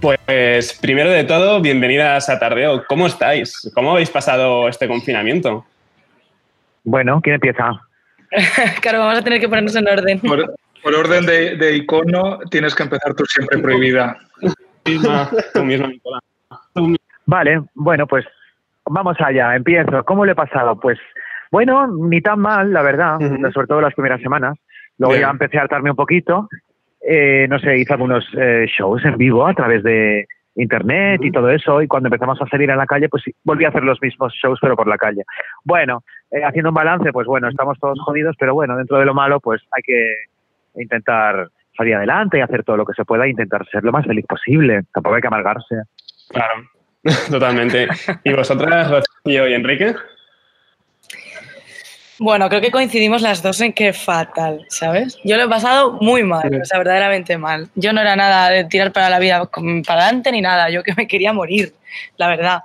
[0.00, 2.84] Pues primero de todo, bienvenidas a Tardeo.
[2.86, 3.70] ¿Cómo estáis?
[3.74, 5.66] ¿Cómo habéis pasado este confinamiento?
[6.84, 7.72] Bueno, ¿quién empieza?
[8.80, 10.20] claro, vamos a tener que ponernos en orden.
[10.20, 14.16] Por, por orden de, de icono, tienes que empezar tú siempre prohibida.
[14.84, 16.22] Tú misma, Nicolás.
[17.26, 18.24] Vale, bueno, pues
[18.86, 20.04] vamos allá, empiezo.
[20.04, 20.78] ¿Cómo le he pasado?
[20.78, 20.98] Pues
[21.50, 23.18] bueno, ni tan mal, la verdad,
[23.52, 24.58] sobre todo las primeras semanas.
[24.98, 25.26] Luego Bien.
[25.26, 26.48] ya empecé a hartarme un poquito.
[27.00, 31.50] Eh, no sé, hice algunos eh, shows en vivo a través de internet y todo
[31.50, 31.82] eso.
[31.82, 34.58] Y cuando empezamos a salir a la calle, pues volví a hacer los mismos shows,
[34.60, 35.24] pero por la calle.
[35.64, 39.14] Bueno, eh, haciendo un balance, pues bueno, estamos todos jodidos, pero bueno, dentro de lo
[39.14, 43.30] malo, pues hay que intentar salir adelante y hacer todo lo que se pueda e
[43.30, 44.82] intentar ser lo más feliz posible.
[44.92, 45.76] Tampoco hay que amargarse.
[46.28, 46.68] Claro,
[47.30, 47.88] totalmente.
[48.24, 49.94] ¿Y vosotras, Rocío y Enrique?
[52.22, 55.16] Bueno, creo que coincidimos las dos en que fatal, ¿sabes?
[55.24, 57.70] Yo lo he pasado muy mal, o sea, verdaderamente mal.
[57.76, 59.48] Yo no era nada de tirar para la vida
[59.86, 61.72] para adelante ni nada, yo que me quería morir,
[62.18, 62.58] la verdad.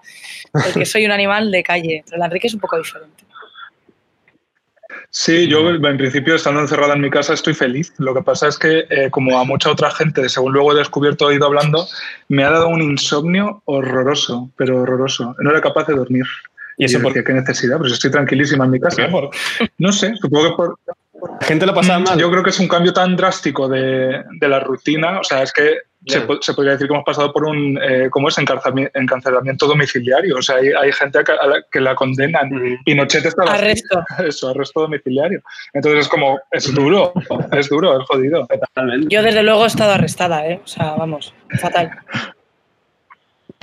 [0.52, 3.24] Porque soy un animal de calle, pero la Enrique es un poco diferente.
[5.10, 7.94] Sí, yo en principio estando encerrada en mi casa estoy feliz.
[7.98, 11.32] Lo que pasa es que, eh, como a mucha otra gente, según luego he descubierto,
[11.32, 11.88] he ido hablando,
[12.28, 15.34] me ha dado un insomnio horroroso, pero horroroso.
[15.40, 16.26] No era capaz de dormir.
[16.78, 17.78] ¿Y eso yo por qué necesidad?
[17.78, 19.08] Pues estoy tranquilísima en mi casa.
[19.10, 19.30] ¿Por
[19.78, 20.80] No sé, supongo que por...
[21.42, 22.20] La gente lo pasaba mal.
[22.20, 25.20] Yo creo que es un cambio tan drástico de, de la rutina.
[25.20, 28.28] O sea, es que se, se podría decir que hemos pasado por un, eh, ¿cómo
[28.28, 28.38] es?
[28.38, 30.36] Encarcelami- Encarcelamiento domiciliario.
[30.38, 32.50] O sea, hay, hay gente a que- la que la condenan.
[32.86, 34.04] Pinochet está Arresto.
[34.28, 35.42] Eso, arresto domiciliario.
[35.74, 37.12] Entonces es como, es duro,
[37.54, 38.48] es duro, es jodido.
[39.10, 40.62] Yo desde luego he estado arrestada, ¿eh?
[40.64, 41.90] O sea, vamos, fatal.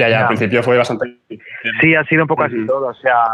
[0.03, 1.17] Ya, ya, al principio fue bastante.
[1.81, 3.25] Sí, ha sido un poco así todo, o sea...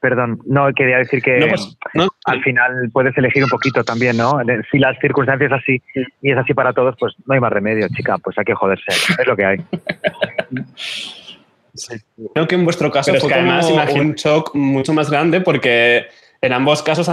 [0.00, 4.16] Perdón, no, quería decir que No, pues, no, al final puedes elegir un poquito también,
[4.16, 4.40] ¿no?
[4.70, 5.80] Si las circunstancias así
[6.20, 8.84] y es así para todos, pues no hay más remedio, chica, pues hay que joderse,
[8.90, 9.58] es lo que hay.
[12.34, 14.92] Creo que en vuestro caso Pero es fue que además como imagino- un shock mucho
[14.92, 16.06] más grande porque
[16.40, 17.08] en ambos casos,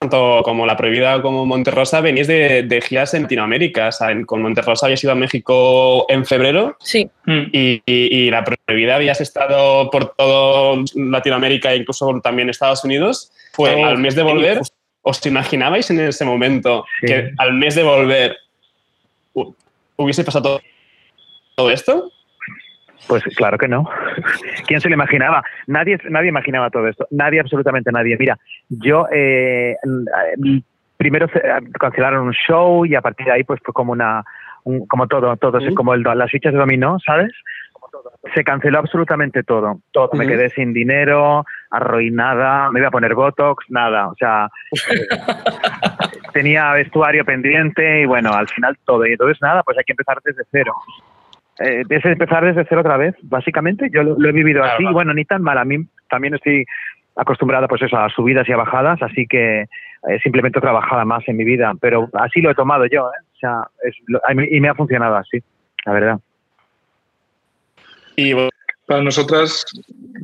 [0.00, 3.88] tanto como La Prohibida como Monterrosa, venís de, de giras en Latinoamérica.
[3.88, 8.30] O sea, en- con Monterrosa habías ido a México en febrero Sí, y, y- y
[8.30, 13.32] La Prohibida habías estado por todo Latinoamérica e incluso también Estados Unidos.
[13.52, 14.60] Fue al mes de volver.
[15.02, 17.06] ¿Os imaginabais en ese momento Sí.
[17.06, 18.36] que al mes de volver
[19.34, 19.54] hu-
[19.96, 20.60] hubiese pasado todo,
[21.54, 22.10] todo esto?
[23.08, 23.88] Pues claro que no.
[24.66, 25.42] ¿Quién se lo imaginaba?
[25.66, 27.06] Nadie, nadie imaginaba todo esto.
[27.10, 28.16] Nadie, absolutamente nadie.
[28.18, 28.36] Mira,
[28.68, 29.76] yo eh,
[30.96, 31.42] primero se-
[31.78, 34.24] cancelaron un show y a partir de ahí pues fue como una,
[34.64, 35.74] un- como todo, todo, Ujú.
[35.74, 37.32] como el, las fichas de dominó, ¿sabes?
[38.34, 39.80] Se canceló absolutamente todo.
[39.92, 40.10] Todo.
[40.14, 44.08] Me quedé sin dinero, arruinada, me iba a poner botox, nada.
[44.08, 44.48] O sea,
[46.32, 49.06] tenía vestuario pendiente y bueno, al final todo.
[49.06, 50.74] Y entonces nada, pues hay que empezar desde cero.
[51.60, 53.88] Eh, es empezar desde cero otra vez, básicamente.
[53.92, 54.82] Yo lo, lo he vivido Claro, así.
[54.82, 54.94] claro.
[54.94, 55.58] Bueno, ni tan mal.
[55.58, 55.78] A mí
[56.10, 56.64] también estoy
[57.16, 61.26] acostumbrada pues eso, a subidas y a bajadas, así que eh, simplemente he trabajado más
[61.28, 61.72] en mi vida.
[61.80, 63.06] Pero así lo he tomado yo.
[63.08, 63.24] ¿eh?
[63.34, 64.20] O sea, es lo-
[64.50, 65.38] y me ha funcionado así,
[65.86, 66.18] la verdad.
[68.16, 68.32] Y
[68.86, 69.64] Para nosotras,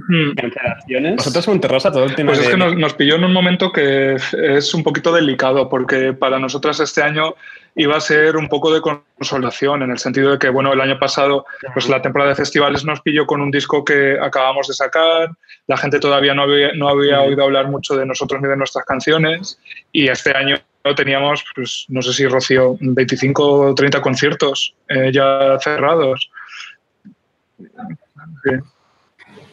[0.08, 1.16] hmm, Cancelaciones.
[1.16, 3.72] vosotros Monterrosa, todo el tema pues es de- que nos, nos pilló en un momento
[3.72, 7.34] que es un poquito delicado, porque para nosotras este año
[7.74, 10.96] iba a ser un poco de consolación, en el sentido de que, bueno, el año
[10.98, 15.30] pasado, pues la temporada de festivales nos pilló con un disco que acabamos de sacar,
[15.66, 18.84] la gente todavía no había, no había oído hablar mucho de nosotros ni de nuestras
[18.84, 19.58] canciones,
[19.90, 20.56] y este año
[20.96, 26.30] teníamos, pues no sé si Rocío, 25 o 30 conciertos eh, ya cerrados.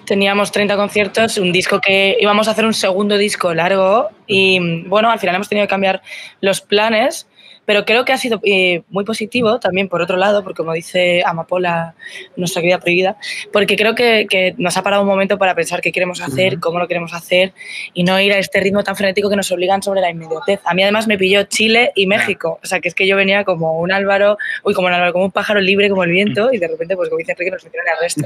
[0.05, 5.11] Teníamos 30 conciertos, un disco que íbamos a hacer un segundo disco largo y bueno,
[5.11, 6.01] al final hemos tenido que cambiar
[6.41, 7.27] los planes,
[7.69, 11.21] pero creo que ha sido eh, muy positivo también por otro lado, porque como dice
[11.23, 11.93] Amapola,
[12.35, 13.15] nuestra vida prohibida,
[13.53, 16.79] porque creo que, que nos ha parado un momento para pensar qué queremos hacer, cómo
[16.79, 17.53] lo queremos hacer
[17.93, 20.61] y no ir a este ritmo tan frenético que nos obligan sobre la inmediatez.
[20.63, 23.43] A mí además me pilló Chile y México, o sea que es que yo venía
[23.43, 26.57] como un Álvaro, uy, como un Álvaro, como un pájaro libre como el viento y
[26.57, 28.23] de repente, pues como dice Enrique, nos metieron el resto.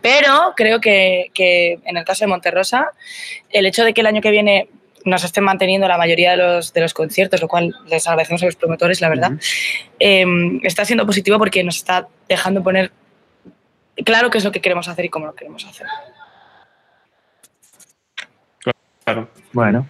[0.00, 2.92] Pero creo que, que en el caso de Monterrosa,
[3.50, 4.70] el hecho de que el año que viene
[5.06, 8.46] nos estén manteniendo la mayoría de los, de los conciertos, lo cual les agradecemos a
[8.46, 9.32] los promotores, la verdad,
[10.00, 10.26] eh,
[10.64, 12.90] está siendo positivo porque nos está dejando poner
[14.04, 15.86] claro qué es lo que queremos hacer y cómo lo queremos hacer.
[19.04, 19.28] Claro.
[19.52, 19.88] Bueno.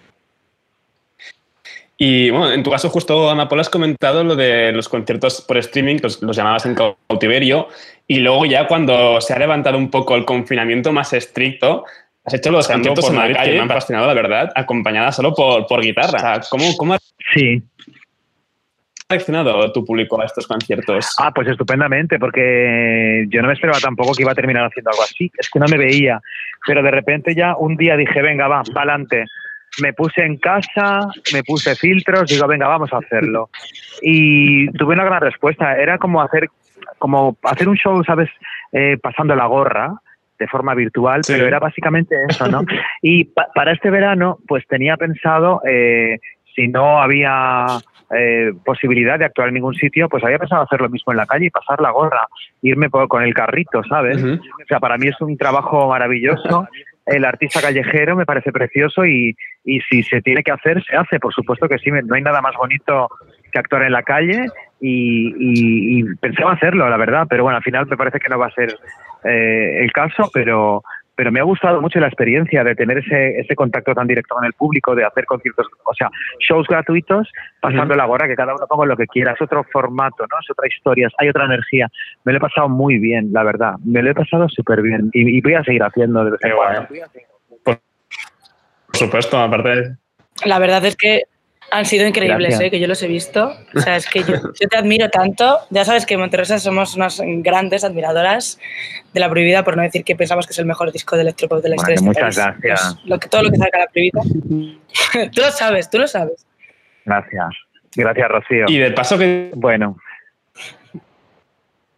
[1.97, 5.97] Y bueno, en tu caso, justo Amapola has comentado lo de los conciertos por streaming,
[6.03, 7.69] los, los llamabas en cautiverio,
[8.05, 11.85] y luego ya cuando se ha levantado un poco el confinamiento más estricto,
[12.27, 14.51] has hecho los conciertos por en la Madrid calle, que- me han fascinado, la verdad,
[14.55, 16.17] acompañada solo por, por guitarra.
[16.17, 16.99] O sea, ¿cómo, ¿Cómo ha
[17.33, 17.63] Sí.
[19.09, 21.15] reaccionado tu público a estos conciertos?
[21.19, 25.03] Ah, pues estupendamente, porque yo no me esperaba tampoco que iba a terminar haciendo algo
[25.03, 25.31] así.
[25.37, 26.19] Es que no me veía.
[26.65, 29.25] Pero de repente ya un día dije, venga, va, para adelante.
[29.81, 33.49] Me puse en casa, me puse filtros, digo, venga, vamos a hacerlo.
[34.01, 35.77] Y tuve una gran respuesta.
[35.77, 36.49] Era como hacer,
[36.97, 38.29] como hacer un show, ¿sabes?
[38.73, 39.93] Eh, pasando la gorra
[40.39, 41.33] de forma virtual, Sí.
[41.33, 42.63] pero era básicamente eso, ¿no?
[43.01, 46.19] Y pa- para este verano, pues tenía pensado, eh,
[46.55, 47.65] si no había
[48.15, 51.25] eh, posibilidad de actuar en ningún sitio, pues había pensado hacer lo mismo en la
[51.25, 52.27] calle y pasar la gorra,
[52.61, 54.23] irme por- con el carrito, ¿sabes?
[54.23, 56.67] O sea, para mí es un trabajo maravilloso.
[57.05, 61.19] El artista callejero me parece precioso y, y si se tiene que hacer, se hace.
[61.19, 63.09] Por supuesto que sí, no hay nada más bonito
[63.51, 64.45] que actuar en la calle
[64.79, 68.37] y, y- y pensaba hacerlo, la verdad, pero bueno, al final me parece que no
[68.39, 68.75] va a ser
[69.23, 70.83] eh, el caso, pero,
[71.15, 74.45] pero me ha gustado mucho la experiencia de tener ese, ese contacto tan directo con
[74.45, 76.09] el público, de hacer conciertos, o sea,
[76.39, 77.27] shows gratuitos,
[77.59, 80.37] pasando la gorra, que cada uno ponga lo que quiera, es otro formato, ¿no?
[80.39, 81.87] Es otra historia, hay otra energía.
[82.23, 85.37] Me lo he pasado muy bien, la verdad, me lo he pasado súper bien y,
[85.37, 86.87] y voy a seguir haciendo de vez en cuando.
[87.63, 87.79] Por
[88.93, 89.95] supuesto, aparte.
[90.45, 91.23] La verdad es que
[91.71, 92.59] han sido increíbles.
[92.59, 92.69] ¿eh?
[92.71, 93.53] que yo los he visto.
[93.75, 95.59] O sea, es que yo, yo te admiro tanto.
[95.69, 98.59] Ya sabes que en Monterrosa somos unas grandes admiradoras
[99.13, 101.61] de La Prohibida, por no decir que pensamos que es el mejor disco de electropop
[101.61, 102.13] de la Bueno, historia.
[102.13, 102.61] de este muchas país.
[102.61, 102.93] gracias.
[102.95, 104.21] Pues, lo que, todo lo que saca La Prohibida.
[105.33, 106.45] tú lo sabes, tú lo sabes.
[107.05, 107.45] Gracias.
[107.95, 108.65] Gracias, Rocío.
[108.67, 109.97] Y del paso que Bueno,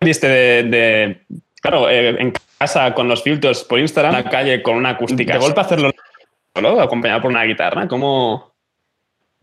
[0.01, 1.21] diste de, de-
[1.61, 5.33] claro, eh, en casa con los filtros por Instagram, en la calle con una acústica.
[5.33, 5.91] De golpe hacerlo
[6.55, 8.48] solo, acompañado por una guitarra, ¿cómo,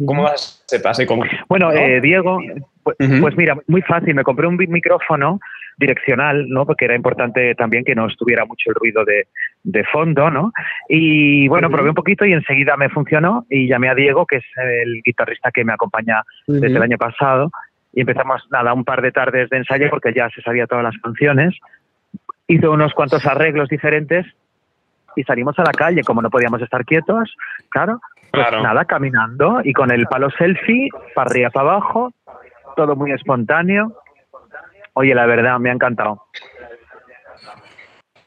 [0.05, 1.79] cómo vas paso y cómo- Bueno, ¿no?
[1.79, 2.39] eh, Diego,
[2.83, 3.21] pues, Ujú.
[3.21, 4.15] pues mira, muy fácil.
[4.15, 5.41] Me compré un micrófono
[5.79, 6.65] direccional, ¿no?
[6.67, 9.27] Porque era importante también que no estuviera mucho el ruido de,
[9.63, 10.53] de fondo, ¿no?
[10.89, 14.45] Y bueno, probé un poquito y enseguida me funcionó y llamé a Diego, que es
[14.57, 16.77] el guitarrista que me acompaña desde Ujú.
[16.77, 17.51] el año pasado,
[17.93, 20.97] y empezamos, nada, un par de tardes de ensayo porque ya se sabía todas las
[20.99, 21.55] canciones.
[22.47, 24.27] Hizo unos cuantos arreglos diferentes
[25.15, 27.35] y salimos a la calle, como no podíamos estar quietos,
[27.71, 28.01] claro,
[28.37, 28.63] pues Claro.
[28.63, 32.13] nada, caminando y con el palo selfie, para arriba, para abajo,
[32.77, 34.01] todo muy espontáneo.
[34.95, 36.23] Oye, la verdad, me ha encantado.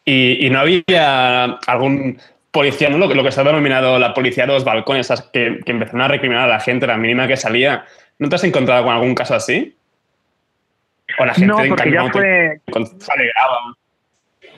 [0.05, 2.17] Y, y no había algún
[2.51, 2.97] policía, ¿no?
[2.97, 5.71] lo, que- lo que se ha denominado la policía de los balcones, esas que, que
[5.71, 7.85] empezaron a recriminar a la gente la mínima que salía.
[8.17, 9.75] ¿No te has encontrado con algún caso así?
[11.19, 13.57] O la gente No, porque ya fue, se alegraba.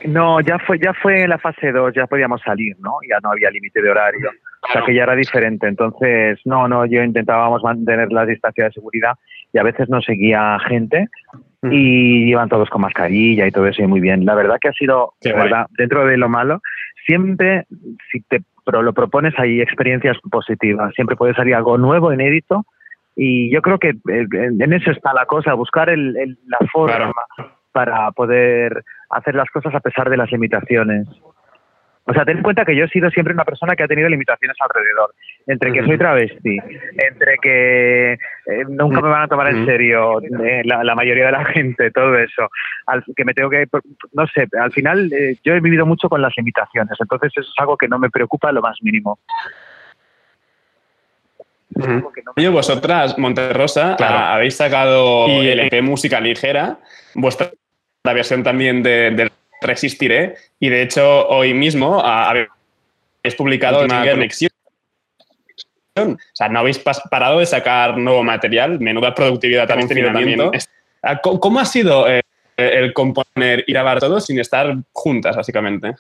[0.05, 2.93] no, ya fue, ya fue en la fase 2, ya podíamos salir, ¿no?
[3.09, 4.31] Ya no había límite de horario.
[4.63, 5.67] O sea que ya era diferente.
[5.67, 9.13] Entonces, no, no, yo intentábamos mantener la distancia de seguridad
[9.53, 11.07] y a veces nos seguía gente
[11.63, 14.25] y iban todos con mascarilla y todo eso y muy bien.
[14.25, 15.43] La verdad que ha sido, Qué de guay.
[15.49, 16.61] verdad, dentro de lo malo,
[17.05, 17.65] siempre,
[18.11, 20.93] si te pro- lo propones, hay experiencias positivas.
[20.95, 22.65] Siempre puede salir algo nuevo, inédito.
[23.15, 26.59] Y yo creo que eh, en en eso está la cosa, buscar el- el- la
[26.71, 27.11] forma
[27.73, 31.07] para poder hacer las cosas a pesar de las limitaciones.
[32.11, 34.09] O sea, ten en cuenta que yo he sido siempre una persona que ha tenido
[34.09, 35.15] limitaciones alrededor.
[35.47, 36.57] Entre que soy travesti,
[36.97, 41.31] entre que eh, nunca me van a tomar en serio eh, la, la mayoría de
[41.31, 42.49] la gente, todo eso.
[42.87, 43.65] Al, que me tengo que.
[44.11, 46.97] No sé, al final eh, yo he vivido mucho con las limitaciones.
[46.99, 49.17] Entonces eso es algo que no me preocupa lo más mínimo.
[52.35, 53.95] Oye, vosotras, Monterrosa,
[54.33, 56.77] habéis sacado el EP Música Ligera,
[57.15, 57.51] vuestra
[58.03, 59.31] versión también de, de
[59.61, 60.35] resistiré.
[60.59, 64.51] Y de hecho, hoy mismo ah, habéis publicado una conexión.
[65.95, 68.79] O sea, no habéis parado de sacar nuevo material.
[68.79, 70.41] Menuda productividad habéis tenido también.
[71.03, 72.21] Ah, ¿Cómo ha sido eh,
[72.57, 75.95] el componer y grabar todo sin estar juntas, básicamente?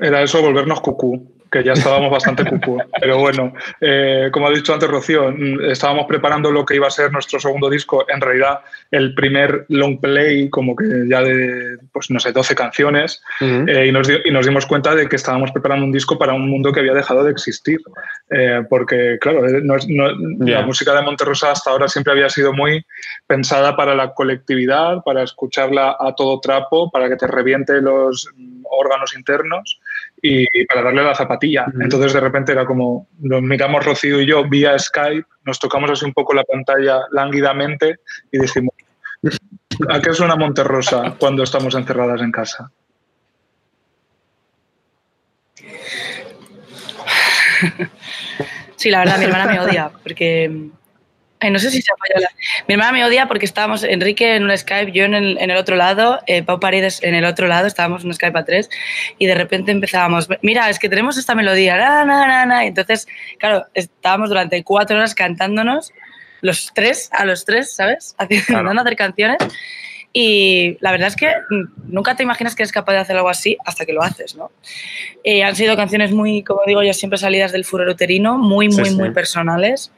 [0.00, 2.78] Era eso, volvernos cucú que ya estábamos bastante cucú.
[3.00, 6.90] Pero bueno, eh, como ha dicho antes Rocío, mm, estábamos preparando lo que iba a
[6.90, 8.06] ser nuestro segundo disco.
[8.08, 8.60] En realidad,
[8.90, 13.22] el primer long play, como que ya de, pues no sé, 12 canciones.
[13.68, 16.32] eh, y, nos di- y nos dimos cuenta de que estábamos preparando un disco para
[16.32, 17.80] un mundo que había dejado de existir.
[18.30, 20.12] Eh, porque, claro, eh, no no-
[20.46, 22.84] la música de Monterrosa hasta ahora siempre había sido muy
[23.26, 28.62] pensada para la colectividad, para escucharla a todo trapo, para que te reviente los mm,
[28.70, 29.78] órganos internos
[30.22, 31.66] y para darle la zapatilla.
[31.80, 36.04] Entonces de repente era como, nos miramos Rocío y yo vía Skype, nos tocamos así
[36.04, 37.96] un poco la pantalla lánguidamente
[38.30, 38.74] y dijimos,
[39.90, 42.70] ¿a qué suena Monterrosa cuando estamos encerradas en casa?
[48.76, 50.70] Sí, la verdad, mi hermana me odia porque.
[51.42, 52.28] Ay, no sé si se apoya la...
[52.68, 55.56] Mi hermana me odia porque estábamos Enrique en un Skype, yo en el, en el
[55.56, 58.70] otro lado, eh, Pau Paredes en el otro lado, estábamos en un Skype a tres
[59.18, 62.68] y de repente empezábamos, mira, es que tenemos esta melodía, na, na, na, na", y
[62.68, 63.08] entonces,
[63.38, 65.92] claro, estábamos durante cuatro horas cantándonos,
[66.42, 68.14] los tres, a los tres, ¿sabes?
[68.18, 69.38] Haciendo, intentando hacer canciones
[70.12, 71.32] y la verdad es que
[71.86, 74.50] nunca te imaginas que eres capaz de hacer algo así hasta que lo haces, ¿no?
[75.24, 78.80] Eh, han sido canciones muy, como digo yo, siempre salidas del furor uterino, muy, Sí,
[78.80, 78.96] muy, sí.
[78.96, 79.90] muy personales.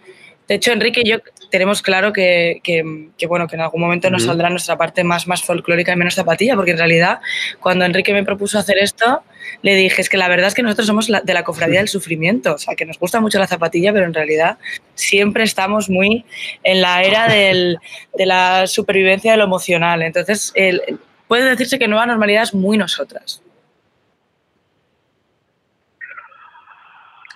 [0.46, 1.18] De hecho, Enrique yo
[1.54, 5.28] tenemos claro que, que- que, bueno, que en algún momento nos saldrá nuestra parte más,
[5.28, 7.20] más folclórica y menos zapatilla, porque en realidad
[7.60, 9.22] cuando Enrique me propuso hacer esto,
[9.62, 11.88] le dije, es que la verdad es que nosotros somos la- de la cofradía del
[11.96, 14.58] sufrimiento, o sea, que nos gusta mucho la zapatilla, pero en realidad
[14.94, 16.24] siempre estamos muy
[16.64, 17.78] en la era del-
[18.14, 20.02] de la supervivencia de lo emocional.
[20.02, 20.82] Entonces, el-
[21.28, 23.42] puede decirse que Nueva Normalidad es muy nosotras.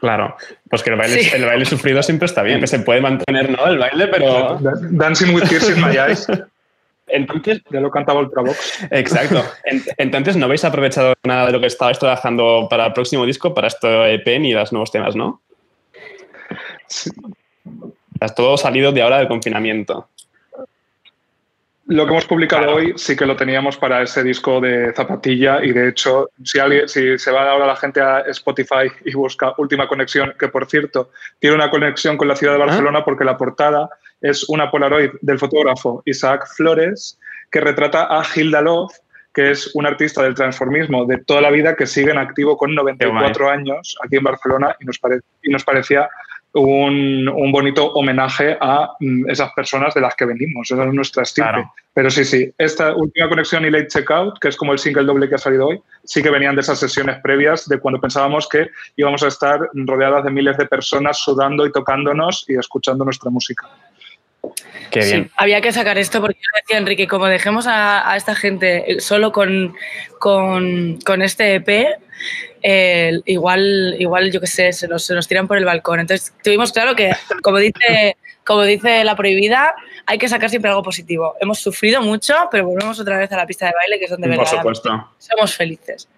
[0.00, 0.36] Claro,
[0.70, 1.30] pues que el baile, Sí.
[1.34, 3.66] el baile sufrido siempre está bien, que se puede mantener, ¿no?
[3.66, 4.58] El baile, pero...
[4.90, 6.26] Dancing with Tears in My Eyes.
[7.10, 8.86] Entonces, ya lo cantaba Ultravox.
[8.90, 9.42] Exacto.
[9.64, 13.54] En- Entonces, ¿no habéis aprovechado nada de lo que estabais trabajando para el próximo disco,
[13.54, 15.40] para este EP ni los nuevos temas, no?
[18.20, 20.08] Has todo salido de ahora del confinamiento.
[21.90, 25.72] Lo que hemos publicado hoy sí que lo teníamos para ese disco de Zapatilla y
[25.72, 29.88] de hecho, si, alguien, si se va ahora la gente a Spotify y busca Última
[29.88, 33.88] Conexión, que por cierto tiene una conexión con la ciudad de Barcelona porque la portada
[34.20, 37.18] es una Polaroid del fotógrafo Isaac Flores
[37.50, 38.92] que retrata a Hilda Love,
[39.32, 42.74] que es un artista del transformismo de toda la vida que sigue en activo con
[42.74, 46.06] 94 años aquí en Barcelona y nos, pare- y nos parecía
[46.60, 51.22] un, un bonito homenaje a mm, esas personas de las que venimos, esa es nuestra
[51.22, 51.50] estirpe.
[51.50, 51.74] Claro.
[51.94, 55.28] Pero sí, sí, esta última conexión y Late Checkout, que es como el single doble
[55.28, 58.68] que ha salido hoy, sí que venían de esas sesiones previas de cuando pensábamos que
[58.96, 63.68] íbamos a estar rodeadas de miles de personas sudando y tocándonos y escuchando nuestra música.
[64.90, 68.34] Qué Sí, había que sacar esto porque yo decía Enrique, como dejemos a, a esta
[68.34, 69.74] gente solo con,
[70.18, 71.98] con, con este EP,
[72.62, 76.00] eh, igual, igual, yo qué sé, se nos, se nos tiran por el balcón.
[76.00, 77.12] Entonces tuvimos claro que,
[77.42, 79.74] como dice, como dice la prohibida,
[80.06, 81.34] hay que sacar siempre algo positivo.
[81.40, 84.46] Hemos sufrido mucho, pero volvemos otra vez a la pista de baile, que es donde
[84.46, 85.10] supuesto.
[85.18, 86.08] somos felices.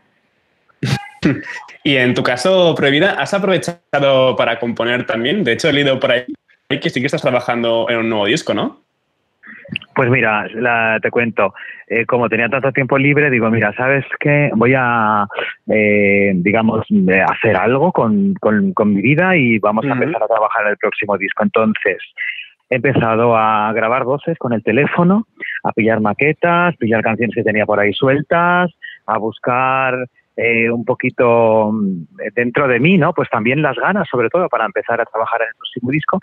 [1.83, 5.45] Y en tu caso, Prohibida, ¿has aprovechado para componer también?
[5.45, 6.27] De hecho, he leído por ahí
[6.69, 8.83] que sí que estás trabajando en un nuevo disco, ¿no?
[9.95, 11.55] Pues mira, la- te cuento,
[11.89, 14.51] eh, como tenía tanto tiempo libre, digo, mira, ¿sabes qué?
[14.55, 15.27] Voy a,
[15.69, 20.27] eh, digamos, eh, hacer algo con, con- con mi vida y vamos a empezar a
[20.29, 21.43] trabajar en el próximo disco.
[21.43, 21.99] Entonces,
[22.71, 25.27] he empezado a grabar voces con el teléfono,
[25.65, 28.71] a pillar maquetas, pillar canciones que tenía por ahí sueltas,
[29.07, 30.07] a buscar
[30.37, 33.13] eh, un poquito mm, dentro de mí, ¿no?
[33.13, 36.19] Pues también las ganas, sobre todo, para empezar a trabajar en el próximo disco.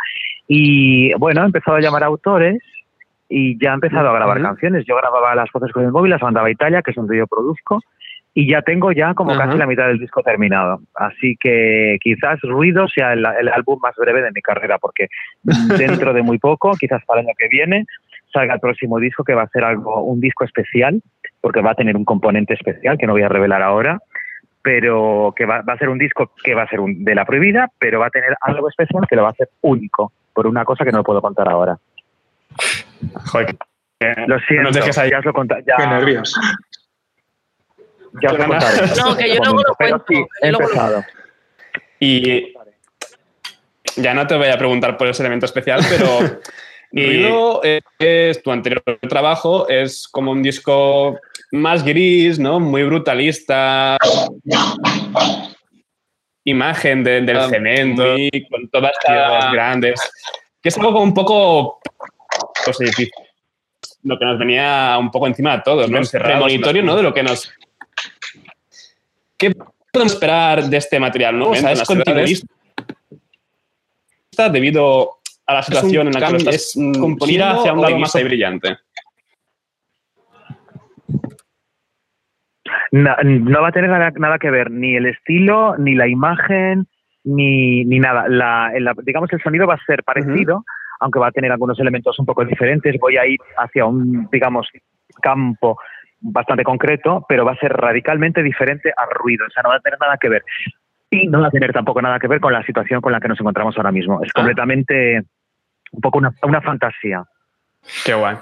[0.48, 2.57] Y bueno, he empezado a llamar a autores
[3.29, 4.85] y ya he empezado a grabar canciones.
[4.85, 7.27] Yo grababa las voces con el móvil, las mandaba a Italia, que es donde yo
[7.27, 7.81] produzco,
[8.33, 10.79] y ya tengo ya como casi la mitad del disco terminado.
[10.95, 15.07] Así que quizás Ruido sea el, el álbum más breve de mi carrera, porque
[15.77, 17.85] dentro de muy poco, quizás para el año que viene,
[18.31, 21.01] salga el próximo disco que va a ser algo, un disco especial,
[21.41, 23.99] porque va a tener un componente especial que no voy a revelar ahora,
[24.61, 27.25] pero que va, va a ser un disco que va a ser un- de la
[27.25, 30.65] prohibida, pero va a tener algo especial que lo va a hacer único, por una
[30.65, 31.77] cosa que no puedo contar ahora.
[33.26, 33.56] Joder,
[33.99, 35.10] que Lo siento, no nos dejes ahí.
[35.11, 35.64] ya os lo contaré.
[35.68, 36.36] Ya, Qué nervios.
[38.22, 38.88] ya os lo contaré.
[38.98, 41.03] No, que yo luego lo cuento, sí, he empezado.
[41.99, 42.53] Y
[43.95, 46.19] ya no te voy a preguntar por ese elemento especial, pero
[46.91, 51.19] Ruido eh, es tu anterior trabajo, es como un disco
[51.52, 52.60] más gris, ¿no?
[52.60, 53.98] Muy brutalista.
[56.45, 59.99] Imagen de- del Ah, cemento y con todas las grandes.
[60.61, 61.80] Que es algo como un poco.
[64.03, 65.98] Lo que nos venía un poco encima a todos, ¿no?
[65.98, 66.91] Encerrados, Premonitorio, ¿no?
[66.91, 66.98] ¿no?
[66.98, 67.52] De lo que nos.
[69.38, 69.53] ¿Qué
[69.91, 71.49] podemos esperar de este material nuevo?
[71.53, 72.48] Momento en ¿Es continuista
[74.52, 76.76] debido a la Es un situación en la que lo estás es,
[77.60, 78.77] hacia un o lado más y brillante?
[82.91, 86.88] No va a tener nada, nada que ver ni el estilo, ni la imagen,
[87.23, 88.27] ni, ni nada.
[88.27, 90.64] La, el- la- digamos, el sonido va a ser parecido,
[90.99, 92.95] aunque va a tener algunos elementos un poco diferentes.
[92.99, 94.68] Voy a ir hacia un, digamos,
[95.22, 95.80] campo
[96.19, 99.45] bastante concreto, pero va a ser radicalmente diferente al ruido.
[99.48, 100.44] O sea, no va a tener nada que ver.
[101.10, 103.28] Y no va a tener tampoco nada que ver con la situación con la que
[103.28, 104.22] nos encontramos ahora mismo.
[104.24, 105.24] Es completamente
[105.91, 107.24] un poco una, una fantasía.
[108.06, 108.36] Qué guay.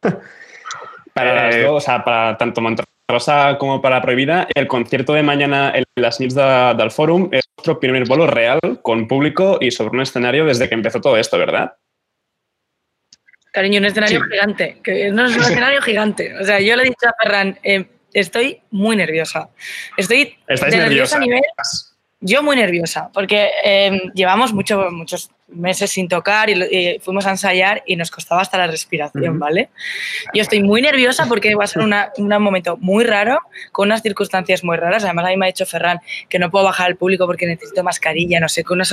[1.12, 2.60] para las dos, o sea, para tanto
[3.16, 6.42] Monterrosa como para Prohibida, el concierto de mañana en las nits de,
[6.76, 10.74] del Fòrum es nuestro primer bolo real con público y sobre un escenario desde que
[10.74, 11.74] empezó todo esto, ¿verdad?
[13.52, 14.26] Cariño, un escenario Sí.
[14.32, 14.80] gigante.
[14.82, 16.34] Que no es un escenario gigante.
[16.36, 19.50] O sea, yo le he dicho a Ferran, eh, estoy muy nerviosa.
[19.96, 21.18] Estoy Estáis nerviosa.
[21.18, 21.42] a nivel.
[22.26, 27.30] Yo muy nerviosa, porque eh, llevamos mucho- muchos meses sin tocar y, y fuimos a
[27.30, 29.38] ensayar y nos costaba hasta la respiración.
[29.38, 29.68] ¿vale?
[30.34, 33.38] Yo estoy muy nerviosa porque va a ser una- un momento muy raro,
[33.70, 35.04] con unas circunstancias muy raras.
[35.04, 37.84] Además, a mí me ha dicho Ferran que no puedo bajar al público porque necesito
[37.84, 38.84] mascarilla, no sé, una,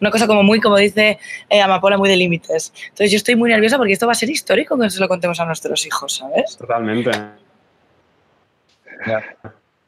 [0.00, 2.72] una cosa como muy, como dice eh, Amapola, muy de límites.
[2.84, 5.40] Entonces, yo estoy muy nerviosa porque esto va a ser histórico que se lo contemos
[5.40, 6.56] a nuestros hijos, ¿sabes?
[6.58, 7.10] Totalmente.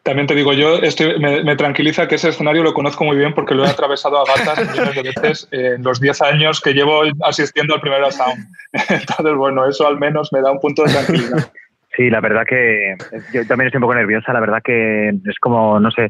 [0.06, 3.34] También te digo, yo estoy, me, me tranquiliza que ese escenario lo conozco muy bien
[3.34, 7.02] porque lo he atravesado a gatas millones de veces en los 10 años que llevo
[7.24, 8.46] asistiendo al primer Sound.
[8.72, 11.50] Entonces, bueno, eso al menos me da un punto de tranquilidad.
[11.96, 12.94] Sí, la verdad que
[13.32, 14.32] yo también estoy un poco nerviosa.
[14.32, 16.08] La verdad que es como, no sé,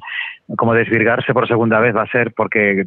[0.59, 2.85] como desvirgarse por segunda vez va a ser porque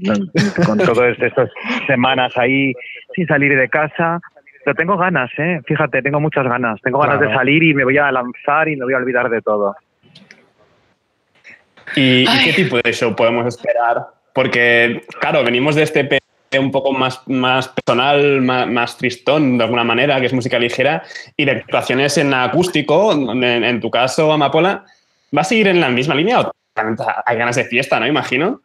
[0.67, 1.49] con todas estas
[1.87, 2.73] semanas ahí
[3.15, 4.19] sin salir de casa.
[4.63, 5.59] Pero tengo ganas, ¿eh?
[5.65, 6.79] Fíjate, tengo muchas ganas.
[6.83, 9.41] Tengo ganas de salir y me voy a lanzar y me voy a olvidar de
[9.41, 9.75] todo.
[11.95, 14.07] ¿Y, y qué tipo de show podemos esperar?
[14.33, 16.19] Porque, claro, venimos de este EP
[16.57, 21.03] un poco más, más personal, más, más tristón, de alguna manera, que es música ligera,
[21.37, 24.85] y de actuaciones en acústico, en, en tu caso, Amapola,
[25.35, 26.51] ¿va a seguir en la misma línea o
[27.25, 28.07] hay ganas de fiesta, no?
[28.07, 28.61] Imagino.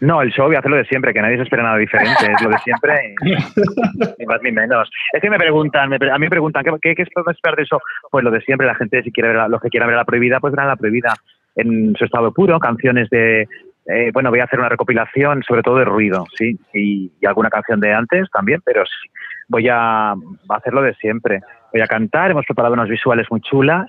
[0.00, 2.40] No, el show voy a hacerlo de siempre, que nadie se espera nada diferente, es
[2.42, 3.14] lo de siempre,
[4.18, 4.88] ni más ni menos.
[5.12, 7.34] Es que me preguntan, me pre- a mí me preguntan, ¿qué, qué, qué es podemos
[7.34, 7.80] esperar de eso?
[8.10, 10.04] Pues lo de siempre, la gente si quiere ver, la- los que quieran ver la
[10.04, 11.14] prohibida, pues verán la prohibida
[11.56, 13.48] en su estado puro, canciones de,
[13.86, 17.50] eh, bueno, voy a hacer una recopilación sobre todo de ruido, sí, y, y alguna
[17.50, 19.08] canción de antes también, pero sí,
[19.48, 20.16] voy a, a
[20.56, 21.40] hacerlo de siempre.
[21.72, 23.86] Voy a cantar, hemos preparado unas visuales muy chulas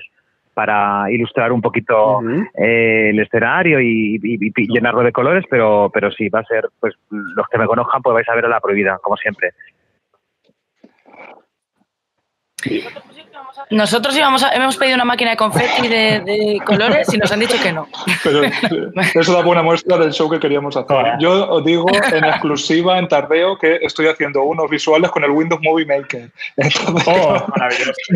[0.60, 2.20] para ilustrar un poquito
[2.58, 6.68] eh, el escenario y, y- y llenarlo de colores, pero, pero sí, va a ser,
[6.82, 9.52] pues los que me conozcan, pues vais a ver a la prohibida, como siempre.
[13.70, 17.40] Nosotros íbamos a- hemos pedido una máquina de confeti de, de colores y nos han
[17.40, 17.88] dicho que no.
[18.24, 18.42] Pero
[19.16, 20.98] eso da buena muestra del show que queríamos hacer.
[21.20, 25.62] Yo os digo en exclusiva, en tardeo, que estoy haciendo unos visuales con el Windows
[25.64, 26.30] Movie Maker.
[26.58, 27.08] Entonces,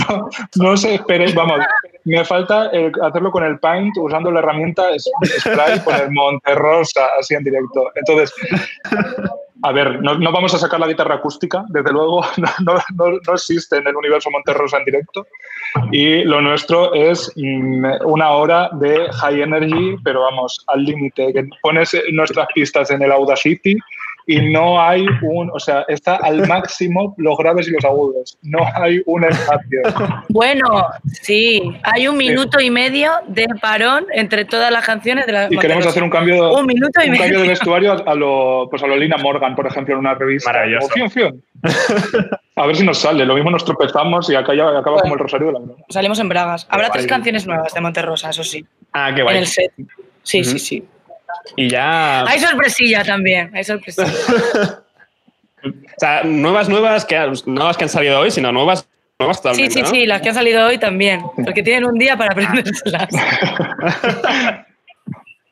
[0.10, 1.60] no, no se esperéis, vamos,
[2.06, 5.10] me falta el- hacerlo con el Paint usando la herramienta S-
[5.40, 7.92] Spray con el Monterrosa así en directo.
[7.96, 8.34] Entonces,
[9.64, 13.78] a ver, no, vamos a sacar la guitarra acústica, desde luego, no, no, no- existe
[13.78, 15.26] en el universo Monterrosa en directo.
[15.92, 21.96] Y lo nuestro es mm, una hora de high energy, pero vamos, al límite, pones
[22.12, 23.78] nuestras pistas en el Audacity
[24.26, 28.60] y no hay un, o sea, está al máximo los graves y los agudos, no
[28.76, 29.82] hay un espacio.
[30.30, 30.86] Bueno,
[31.22, 35.58] sí, hay un minuto y medio de parón entre todas las canciones de la Y
[35.58, 37.50] queremos hacer un cambio, Un minuto y un cambio de medio.
[37.50, 40.52] vestuario a, a lo, pues a lo Lina Morgan, por ejemplo, en una revista.
[40.52, 40.88] Maravilloso.
[40.88, 41.44] O fion, fion.
[42.56, 43.26] A ver si nos sale.
[43.26, 45.84] Lo mismo nos tropezamos y acá ya acaba como el Rosario de la Aurora.
[45.90, 46.68] Salimos en Bragas.
[46.70, 47.10] Habrá tres guay.
[47.10, 48.66] canciones nuevas de Monterrosa, eso sí.
[48.94, 49.36] Ah, qué guay.
[49.36, 49.72] En el set.
[50.22, 50.84] Sí, sí, sí.
[51.56, 52.24] Y ya...
[52.26, 54.08] Hay sorpresilla también, hay sorpresilla.
[55.66, 57.16] O sea, nuevas, nuevas, que,
[57.46, 58.86] nuevas que han salido hoy, sino nuevas,
[59.18, 59.88] nuevas Sí, totalmente, sí, ¿no?
[59.88, 63.08] sí, las que han salido hoy también, porque tienen un día para aprendérselas.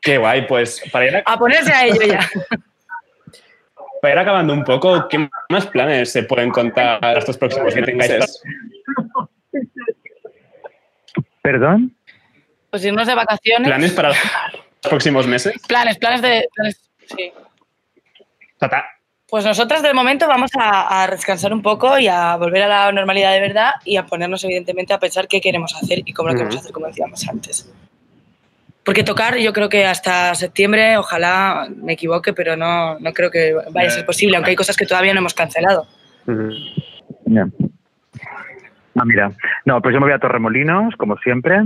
[0.02, 2.28] Qué guay, pues para ir, A ponerse a ello ya.
[4.02, 8.42] para ir acabando un poco, ¿qué más planes se pueden contar estos próximos que tengáis?
[11.44, 11.96] ¿Perdón?
[12.72, 13.68] Pues irnos de vacaciones.
[13.68, 14.12] ¿Planes para
[14.90, 15.54] próximos meses?
[15.68, 16.48] Planes, planes de.
[16.56, 17.32] planes- sí.
[18.58, 18.86] Tata.
[19.30, 22.92] Pues nosotros del momento vamos a, a descansar un poco y a volver a la
[22.92, 26.36] normalidad de verdad y a ponernos evidentemente a pensar qué queremos hacer y cómo lo
[26.36, 27.72] queremos hacer, como decíamos antes.
[28.84, 33.54] Porque tocar, yo creo que hasta septiembre, ojalá me equivoque, pero no, no creo que
[33.72, 35.88] vaya a ser posible, aunque hay cosas que todavía no hemos cancelado.
[37.26, 37.48] Ya.
[38.96, 39.32] Ah, mira.
[39.64, 41.62] No, pues yo me voy a Torremolinos, como siempre.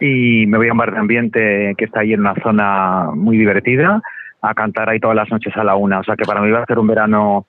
[0.00, 3.36] Y me voy a un bar de ambiente que está ahí en una zona muy
[3.36, 4.00] divertida
[4.40, 6.00] a cantar ahí todas las noches a la una.
[6.00, 7.46] O sea que para mí va a ser un verano,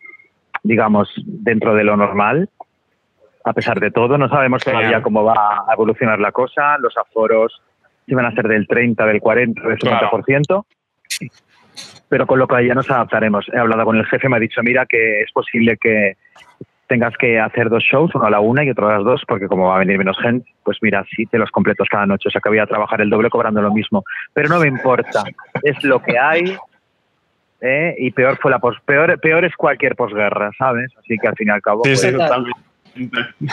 [0.64, 2.50] digamos, dentro de lo normal.
[3.46, 4.82] A pesar de todo, no sabemos Genial.
[4.82, 6.78] todavía cómo va a evolucionar la cosa.
[6.80, 7.62] Los aforos
[8.10, 10.66] si van a ser del 30, del 40, del 50%.
[12.10, 13.48] Pero con lo que ya nos adaptaremos.
[13.54, 16.18] He hablado con el jefe, me ha dicho, mira, que es posible que
[16.90, 19.48] tengas que hacer dos shows, uno a la una y otro a las dos, porque
[19.48, 22.28] como va a venir menos gente, pues mira, sí, te los completos cada noche.
[22.28, 24.04] O sea que voy a trabajar el doble cobrando lo mismo.
[24.34, 25.24] Pero no me importa.
[25.64, 26.58] Es lo que hay.
[27.62, 27.96] ¿eh?
[27.98, 30.92] Y peor fue la pos peor, peor es cualquier posguerra, ¿sabes?
[31.00, 33.10] Así que al fin y al cabo, Sí, pues, sí,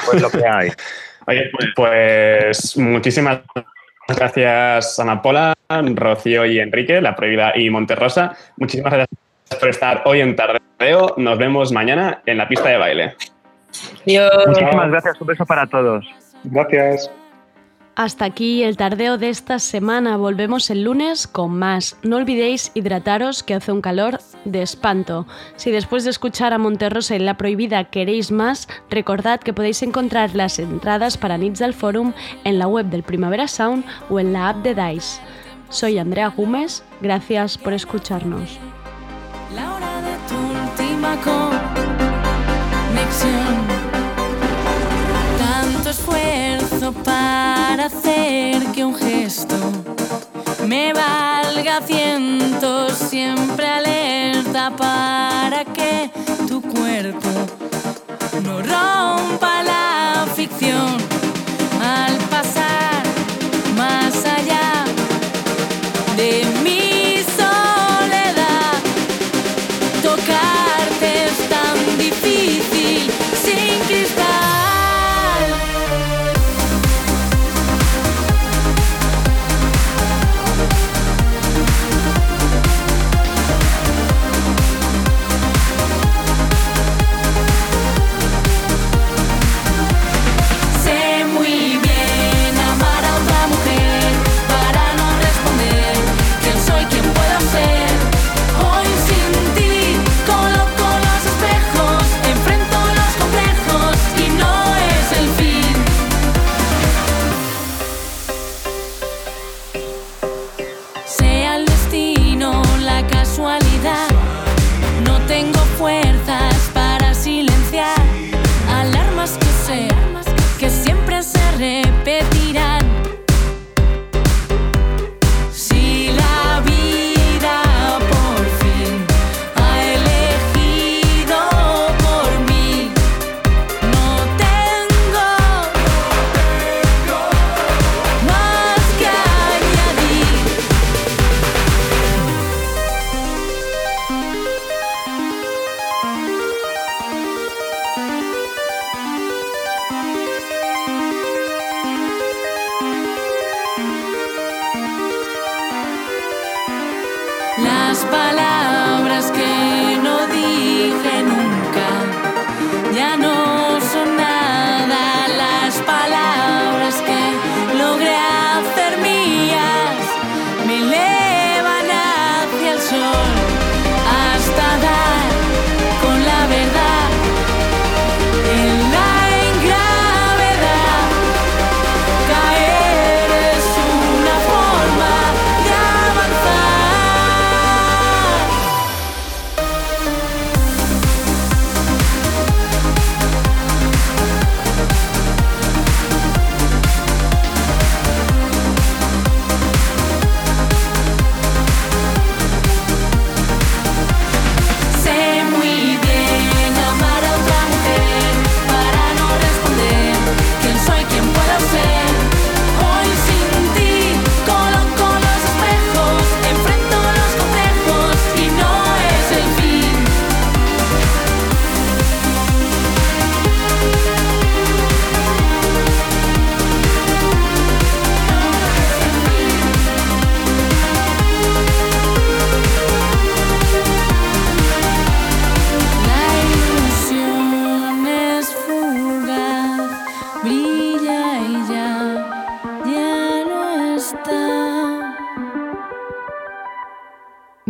[0.07, 0.71] pues lo que hay.
[1.27, 3.41] Oye, pues muchísimas
[4.09, 8.37] gracias Ana Pola, Rocío y Enrique, La Prohibida y Monterrosa.
[8.57, 9.26] Muchísimas gracias
[9.61, 11.15] por estar hoy en Tardeo.
[11.17, 13.17] Nos vemos mañana en la pista de baile.
[14.07, 15.21] Muchísimas gracias.
[15.21, 16.05] Un beso para todos.
[16.45, 17.11] Gracias.
[17.97, 20.19] Hasta aquí el tardeo de esta semana.
[20.19, 21.97] Volvemos el lunes con más.
[22.03, 25.27] No olvidéis hidrataros que hace un calor de espanto.
[25.57, 30.35] Si después de escuchar a Monterrosa y La Prohibida queréis más, recordad que podéis encontrar
[30.35, 32.13] las entradas para Nits del Forum
[32.45, 35.23] en la web del Primavera Sound o en la app de DICE.
[35.71, 36.85] Soy Andrea Gómez.
[37.01, 38.61] Gracias por escucharnos.
[39.57, 41.57] La hora de tu última conexión.
[45.39, 49.57] Tanto esfuerzo para hacer que un gesto
[50.67, 56.11] me valga cientos, siempre alerta para que
[56.47, 57.29] tu cuerpo
[58.45, 59.96] no rompa la